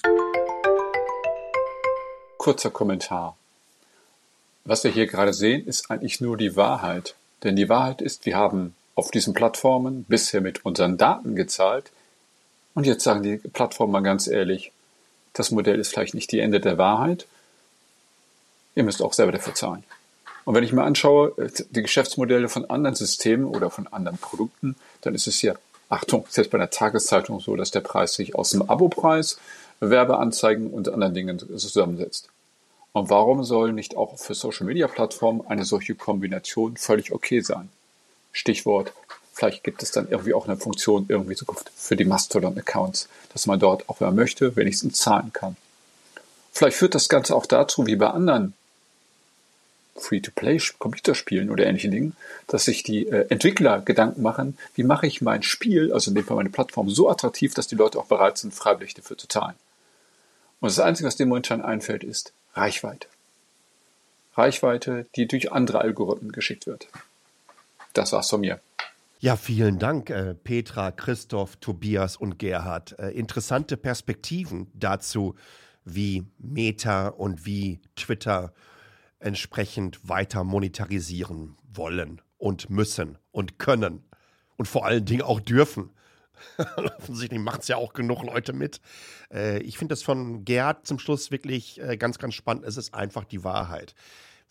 Kurzer 2.39 2.71
Kommentar. 2.71 3.37
Was 4.65 4.83
wir 4.83 4.91
hier 4.91 5.07
gerade 5.07 5.35
sehen, 5.35 5.67
ist 5.67 5.91
eigentlich 5.91 6.23
nur 6.23 6.39
die 6.39 6.57
Wahrheit. 6.57 7.17
Denn 7.45 7.55
die 7.55 7.69
Wahrheit 7.69 8.01
ist, 8.01 8.25
wir 8.25 8.39
haben 8.39 8.75
auf 8.95 9.11
diesen 9.11 9.35
Plattformen 9.35 10.05
bisher 10.05 10.41
mit 10.41 10.65
unseren 10.65 10.97
Daten 10.97 11.37
gezahlt, 11.37 11.93
und 12.81 12.87
jetzt 12.87 13.05
sagen 13.05 13.23
die 13.23 13.37
Plattformen 13.37 13.93
mal 13.93 14.01
ganz 14.01 14.27
ehrlich, 14.27 14.73
das 15.35 15.51
Modell 15.51 15.79
ist 15.79 15.91
vielleicht 15.91 16.15
nicht 16.15 16.33
die 16.33 16.41
Ende 16.41 16.61
der 16.61 16.79
Wahrheit. 16.79 17.27
Ihr 18.75 18.85
müsst 18.85 19.03
auch 19.03 19.13
selber 19.13 19.33
dafür 19.33 19.55
zahlen. 19.55 19.85
Und 20.47 20.55
wenn 20.55 20.65
ich 20.65 20.73
mir 20.73 20.85
anschaue, 20.85 21.35
äh, 21.37 21.51
die 21.69 21.83
Geschäftsmodelle 21.83 22.49
von 22.49 22.71
anderen 22.71 22.97
Systemen 22.97 23.45
oder 23.45 23.69
von 23.69 23.87
anderen 23.89 24.17
Produkten, 24.17 24.77
dann 25.03 25.15
ist 25.15 25.27
es 25.27 25.41
hier, 25.41 25.59
Achtung, 25.91 26.25
selbst 26.31 26.51
bei 26.53 26.57
einer 26.57 26.71
Tageszeitung 26.71 27.39
so, 27.41 27.55
dass 27.55 27.71
der 27.71 27.81
Preis 27.81 28.15
sich 28.15 28.35
aus 28.35 28.49
dem 28.49 28.63
Abopreis, 28.63 29.39
Werbeanzeigen 29.81 30.71
und 30.71 30.89
anderen 30.89 31.13
Dingen 31.13 31.39
zusammensetzt. 31.39 32.31
Und 32.93 33.11
warum 33.11 33.45
soll 33.45 33.75
nicht 33.75 33.95
auch 33.95 34.19
für 34.19 34.33
Social 34.33 34.65
Media 34.65 34.89
Plattformen 34.89 35.47
eine 35.47 35.67
solche 35.67 35.95
Kombination 35.97 36.79
völlig 36.79 37.13
okay 37.13 37.41
sein? 37.41 37.69
Stichwort 38.33 38.95
Vielleicht 39.33 39.65
gibt 39.65 39.83
es 39.83 39.91
dann 39.91 40.09
irgendwie 40.09 40.35
auch 40.35 40.47
eine 40.47 40.57
Funktion 40.57 41.07
irgendwie 41.09 41.35
Zukunft 41.35 41.71
für 41.75 41.97
die 41.97 42.05
Mastodon-Accounts, 42.05 43.09
dass 43.33 43.47
man 43.47 43.59
dort, 43.59 43.89
auch 43.89 44.01
wenn 44.01 44.09
man 44.09 44.17
möchte, 44.17 44.57
wenigstens 44.57 44.99
zahlen 44.99 45.33
kann. 45.33 45.57
Vielleicht 46.53 46.77
führt 46.77 46.95
das 46.95 47.09
Ganze 47.09 47.35
auch 47.35 47.47
dazu, 47.47 47.87
wie 47.87 47.97
bei 47.97 48.09
anderen 48.09 48.55
Free-to-Play-Computerspielen 49.97 51.51
oder 51.51 51.67
ähnlichen 51.67 51.91
Dingen, 51.91 52.17
dass 52.47 52.65
sich 52.65 52.83
die 52.83 53.07
äh, 53.07 53.27
Entwickler 53.29 53.81
Gedanken 53.81 54.23
machen, 54.23 54.59
wie 54.75 54.83
mache 54.83 55.07
ich 55.07 55.21
mein 55.21 55.43
Spiel, 55.43 55.93
also 55.93 56.11
in 56.11 56.15
dem 56.15 56.25
Fall 56.25 56.37
meine 56.37 56.51
Plattform, 56.51 56.91
so 56.91 57.09
attraktiv, 57.09 57.55
dass 57.55 57.69
die 57.69 57.77
Leute 57.77 57.99
auch 57.99 58.07
bereit 58.07 58.39
sind, 58.39 58.55
freiwillig 58.55 58.95
dafür 58.95 59.19
zu 59.19 59.29
zahlen. 59.29 59.55
Und 60.61 60.69
das 60.69 60.81
Einzige, 60.81 61.07
was 61.07 61.17
dem 61.17 61.29
momentan 61.29 61.63
einfällt, 61.63 62.05
ist 62.05 62.33
Reichweite. 62.55 63.09
Reichweite, 64.37 65.07
die 65.17 65.27
durch 65.27 65.53
andere 65.53 65.81
Algorithmen 65.81 66.33
geschickt 66.33 66.67
wird. 66.67 66.89
Das 67.93 68.13
war's 68.13 68.31
von 68.31 68.41
mir. 68.41 68.61
Ja, 69.23 69.37
vielen 69.37 69.79
Dank, 69.79 70.09
äh, 70.09 70.35
Petra, 70.35 70.93
Christoph, 70.93 71.57
Tobias 71.57 72.17
und 72.17 72.39
Gerhard. 72.39 72.99
Äh, 72.99 73.11
interessante 73.11 73.77
Perspektiven 73.77 74.69
dazu, 74.73 75.35
wie 75.85 76.25
Meta 76.39 77.09
und 77.09 77.45
wie 77.45 77.83
Twitter 77.97 78.55
entsprechend 79.19 80.09
weiter 80.09 80.43
monetarisieren 80.43 81.55
wollen 81.71 82.23
und 82.39 82.71
müssen 82.71 83.19
und 83.31 83.59
können 83.59 84.03
und 84.57 84.69
vor 84.69 84.87
allen 84.87 85.05
Dingen 85.05 85.21
auch 85.21 85.41
dürfen. 85.41 85.91
Offensichtlich 86.99 87.41
macht 87.41 87.61
es 87.61 87.69
ja 87.69 87.77
auch 87.77 87.93
genug 87.93 88.23
Leute 88.23 88.55
mit. 88.55 88.81
Äh, 89.31 89.59
ich 89.59 89.77
finde 89.77 89.93
das 89.93 90.03
von 90.03 90.47
Gerhard 90.47 90.87
zum 90.87 90.99
Schluss 90.99 91.31
wirklich 91.31 91.79
äh, 91.79 91.99
ganz, 91.99 92.19
ganz 92.19 92.33
spannend. 92.33 92.65
Es 92.65 92.79
ist 92.79 92.95
einfach 92.95 93.25
die 93.25 93.45
Wahrheit. 93.45 93.95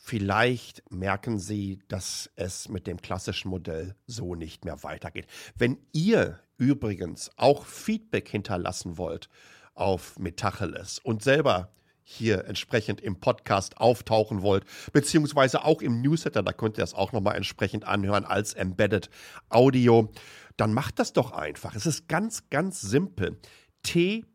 Vielleicht 0.02 0.90
merken 0.90 1.40
Sie, 1.40 1.80
dass 1.90 2.32
es 2.38 2.70
mit 2.70 2.88
dem 2.88 3.02
klassischen 3.02 3.50
Modell 3.50 3.96
so 4.08 4.34
nicht 4.34 4.64
mehr 4.64 4.82
weitergeht. 4.82 5.28
Wenn 5.58 5.78
ihr 5.92 6.40
übrigens 6.58 7.30
auch 7.36 7.66
Feedback 7.66 8.30
hinterlassen 8.30 8.98
wollt 8.98 9.30
auf 9.76 10.18
Metacheles 10.18 11.00
und 11.00 11.22
selber 11.22 11.74
hier 12.02 12.46
entsprechend 12.46 13.02
im 13.02 13.20
Podcast 13.20 13.78
auftauchen 13.78 14.42
wollt, 14.42 14.64
beziehungsweise 14.94 15.66
auch 15.66 15.82
im 15.82 16.02
Newsletter, 16.02 16.44
da 16.44 16.54
könnt 16.54 16.78
ihr 16.78 16.82
das 16.82 16.94
auch 16.94 17.12
nochmal 17.12 17.36
entsprechend 17.36 17.86
anhören 17.86 18.24
als 18.24 18.54
Embedded 18.54 19.10
Audio, 19.50 20.12
dann 20.56 20.74
macht 20.74 20.98
das 21.00 21.12
doch 21.12 21.34
einfach. 21.34 21.76
Es 21.76 21.86
ist 21.86 22.08
ganz, 22.08 22.50
ganz 22.50 22.80
simpel. 22.80 23.38
t.ly 23.84 24.26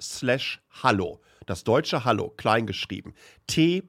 slash 0.00 0.60
hallo. 0.82 1.20
Das 1.46 1.62
deutsche 1.62 2.04
Hallo, 2.04 2.32
kleingeschrieben. 2.36 3.14
t.ly 3.46 3.80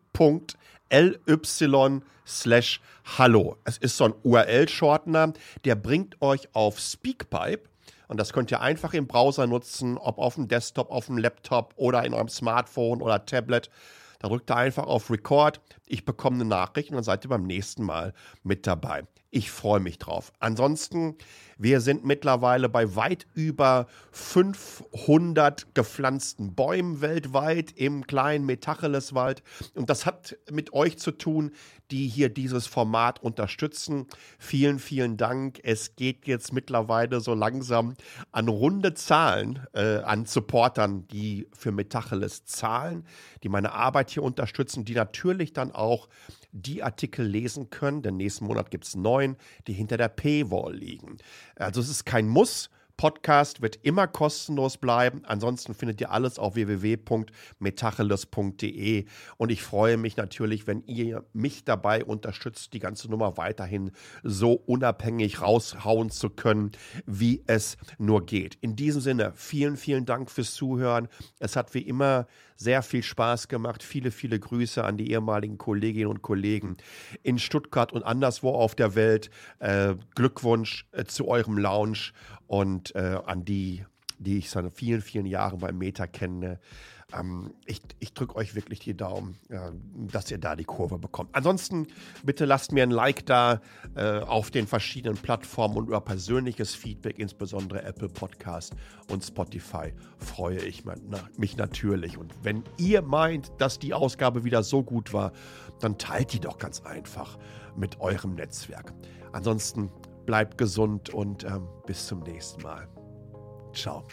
slash 2.28 2.82
hallo. 3.18 3.58
Es 3.64 3.78
ist 3.78 3.98
so 3.98 4.06
ein 4.06 4.14
URL-Shortener, 4.24 5.34
der 5.66 5.76
bringt 5.76 6.22
euch 6.22 6.48
auf 6.54 6.80
Speakpipe 6.80 7.68
und 8.08 8.20
das 8.20 8.32
könnt 8.32 8.52
ihr 8.52 8.62
einfach 8.62 8.94
im 8.94 9.08
Browser 9.08 9.48
nutzen, 9.48 9.98
ob 9.98 10.20
auf 10.20 10.36
dem 10.36 10.48
Desktop, 10.48 10.92
auf 10.92 11.08
dem 11.08 11.18
Laptop 11.18 11.74
oder 11.78 12.06
in 12.06 12.14
eurem 12.14 12.30
Smartphone 12.30 13.02
oder 13.02 13.26
Tablet. 13.26 13.72
Da 14.20 14.28
drückt 14.28 14.52
ihr 14.52 14.56
einfach 14.56 14.86
auf 14.86 15.10
Record. 15.10 15.60
Ich 15.88 16.06
bekomme 16.06 16.36
eine 16.36 16.46
Nachricht 16.46 16.90
und 16.90 16.96
dann 16.96 17.04
seid 17.04 17.26
ihr 17.26 17.30
beim 17.30 17.44
nächsten 17.44 17.84
Mal 17.84 18.14
mit 18.44 18.68
dabei. 18.68 19.04
Ich 19.30 19.52
freue 19.52 19.82
mich 19.82 20.00
drauf. 20.00 20.32
Ansonsten, 20.40 21.18
wir 21.58 21.82
sind 21.82 22.06
mittlerweile 22.06 22.70
bei 22.70 22.96
weit 22.96 23.28
über 23.34 23.88
500 24.12 25.76
gepflanzten 25.76 26.56
Bäumen 26.56 27.02
weltweit 27.02 27.74
im 27.76 28.08
kleinen 28.08 28.46
Metacheleswald. 28.46 29.44
Und 29.74 29.90
das 29.90 30.06
hat 30.06 30.38
mit 30.50 30.72
euch 30.72 30.98
zu 30.98 31.12
tun, 31.12 31.52
die 31.92 32.08
hier 32.08 32.30
dieses 32.30 32.68
Format 32.68 33.22
unterstützen. 33.22 34.08
Vielen, 34.40 34.80
vielen 34.80 35.18
Dank. 35.18 35.60
Es 35.64 35.96
geht 35.98 36.26
jetzt 36.26 36.54
mittlerweile 36.54 37.20
so 37.20 37.34
langsam 37.34 37.96
an 38.32 38.48
runde 38.48 38.94
Zahlen 38.94 39.60
äh, 39.74 39.98
an 39.98 40.26
Supportern, 40.26 41.08
die 41.10 41.48
für 41.52 41.74
Metacheles 41.74 42.46
zahlen, 42.46 43.06
die 43.44 43.50
meine 43.50 43.74
Arbeit 43.74 44.12
hier 44.12 44.24
unterstützen, 44.24 44.86
die 44.86 44.96
natürlich 44.96 45.52
dann 45.52 45.72
auch 45.74 46.08
die 46.62 46.84
Artikel 46.84 47.26
lesen 47.26 47.70
können, 47.70 48.02
denn 48.02 48.18
nächsten 48.18 48.46
Monat 48.46 48.72
gibt 48.72 48.86
es 48.86 48.96
neun, 48.96 49.38
die 49.68 49.74
hinter 49.74 49.98
der 49.98 50.10
Paywall 50.10 50.76
liegen. 50.76 51.18
Also 51.56 51.82
es 51.82 51.90
ist 51.90 52.06
kein 52.06 52.28
Muss, 52.28 52.70
Podcast 52.98 53.62
wird 53.62 53.78
immer 53.84 54.08
kostenlos 54.08 54.78
bleiben. 54.78 55.22
Ansonsten 55.24 55.76
findet 55.76 56.02
ihr 56.02 56.12
alles 56.12 56.40
auf 56.40 56.56
www.metacheles.de. 56.56 59.06
Und 59.38 59.52
ich 59.52 59.62
freue 59.62 59.98
mich 59.98 60.18
natürlich, 60.18 60.66
wenn 60.66 60.82
ihr 60.88 61.24
mich 61.32 61.64
dabei 61.64 62.04
unterstützt, 62.04 62.74
die 62.74 62.80
ganze 62.80 63.08
Nummer 63.08 63.38
weiterhin 63.38 63.92
so 64.24 64.54
unabhängig 64.54 65.44
raushauen 65.44 66.10
zu 66.10 66.32
können, 66.32 66.72
wie 67.06 67.44
es 67.46 67.78
nur 68.00 68.26
geht. 68.26 68.58
In 68.62 68.76
diesem 68.76 69.02
Sinne, 69.02 69.32
vielen, 69.36 69.78
vielen 69.78 70.08
Dank 70.08 70.32
fürs 70.32 70.56
Zuhören. 70.56 71.08
Es 71.38 71.56
hat 71.56 71.76
wie 71.76 71.84
immer 71.84 72.26
sehr 72.58 72.82
viel 72.82 73.04
Spaß 73.04 73.48
gemacht. 73.48 73.84
Viele, 73.84 74.12
viele 74.12 74.40
Grüße 74.40 74.84
an 74.84 74.98
die 74.98 75.12
ehemaligen 75.12 75.58
Kolleginnen 75.58 76.08
und 76.08 76.22
Kollegen 76.22 76.76
in 77.24 77.40
Stuttgart 77.40 77.94
und 77.94 78.04
anderswo 78.04 78.50
auf 78.50 78.76
der 78.76 78.96
Welt. 78.96 79.30
Äh, 79.60 79.96
Glückwunsch 80.16 80.88
äh, 80.92 81.06
zu 81.06 81.28
eurem 81.28 81.58
Lounge 81.58 82.12
und 82.48 82.94
äh, 82.96 83.20
an 83.26 83.46
die, 83.46 83.86
die 84.18 84.40
ich 84.40 84.50
seit 84.50 84.72
vielen, 84.74 85.02
vielen 85.02 85.28
Jahren 85.28 85.60
beim 85.60 85.78
Meta 85.78 86.08
kenne. 86.08 86.60
Ähm, 87.14 87.54
ich 87.66 87.82
ich 88.00 88.14
drücke 88.14 88.36
euch 88.36 88.54
wirklich 88.56 88.80
die 88.80 88.96
Daumen, 88.96 89.38
äh, 89.50 89.72
dass 90.12 90.30
ihr 90.30 90.38
da 90.38 90.56
die 90.56 90.66
Kurve 90.66 90.98
bekommt. 90.98 91.30
Ansonsten 91.34 91.88
bitte 92.24 92.46
lasst 92.46 92.72
mir 92.72 92.84
ein 92.84 92.92
Like 92.92 93.26
da 93.26 93.62
äh, 93.96 94.20
auf 94.20 94.52
den 94.52 94.68
verschiedenen 94.68 95.18
Plattformen 95.18 95.78
und 95.78 95.88
über 95.88 96.02
persönliches 96.02 96.76
Feedback, 96.76 97.18
insbesondere 97.18 97.84
Apple 97.84 98.10
Podcast 98.10 98.76
und 99.10 99.24
Spotify, 99.24 99.94
freue 100.18 100.60
ich 100.60 100.84
mich 101.38 101.56
natürlich. 101.56 102.18
Und 102.18 102.34
wenn 102.44 102.64
ihr 102.78 103.02
meint, 103.02 103.52
dass 103.58 103.80
die 103.80 103.94
Ausgabe 103.94 104.44
wieder 104.44 104.64
so 104.64 104.84
gut 104.84 105.14
war, 105.14 105.32
dann 105.80 105.98
teilt 105.98 106.34
die 106.34 106.40
doch 106.40 106.58
ganz 106.58 106.82
einfach 106.82 107.38
mit 107.78 108.00
eurem 108.02 108.36
Netzwerk. 108.36 108.94
Ansonsten 109.32 109.90
bleibt 110.26 110.58
gesund 110.58 111.10
und 111.10 111.46
ähm, 111.46 111.68
bis 111.86 112.08
zum 112.08 112.20
nächsten 112.20 112.62
Mal. 112.62 112.88
Ciao. 113.74 114.04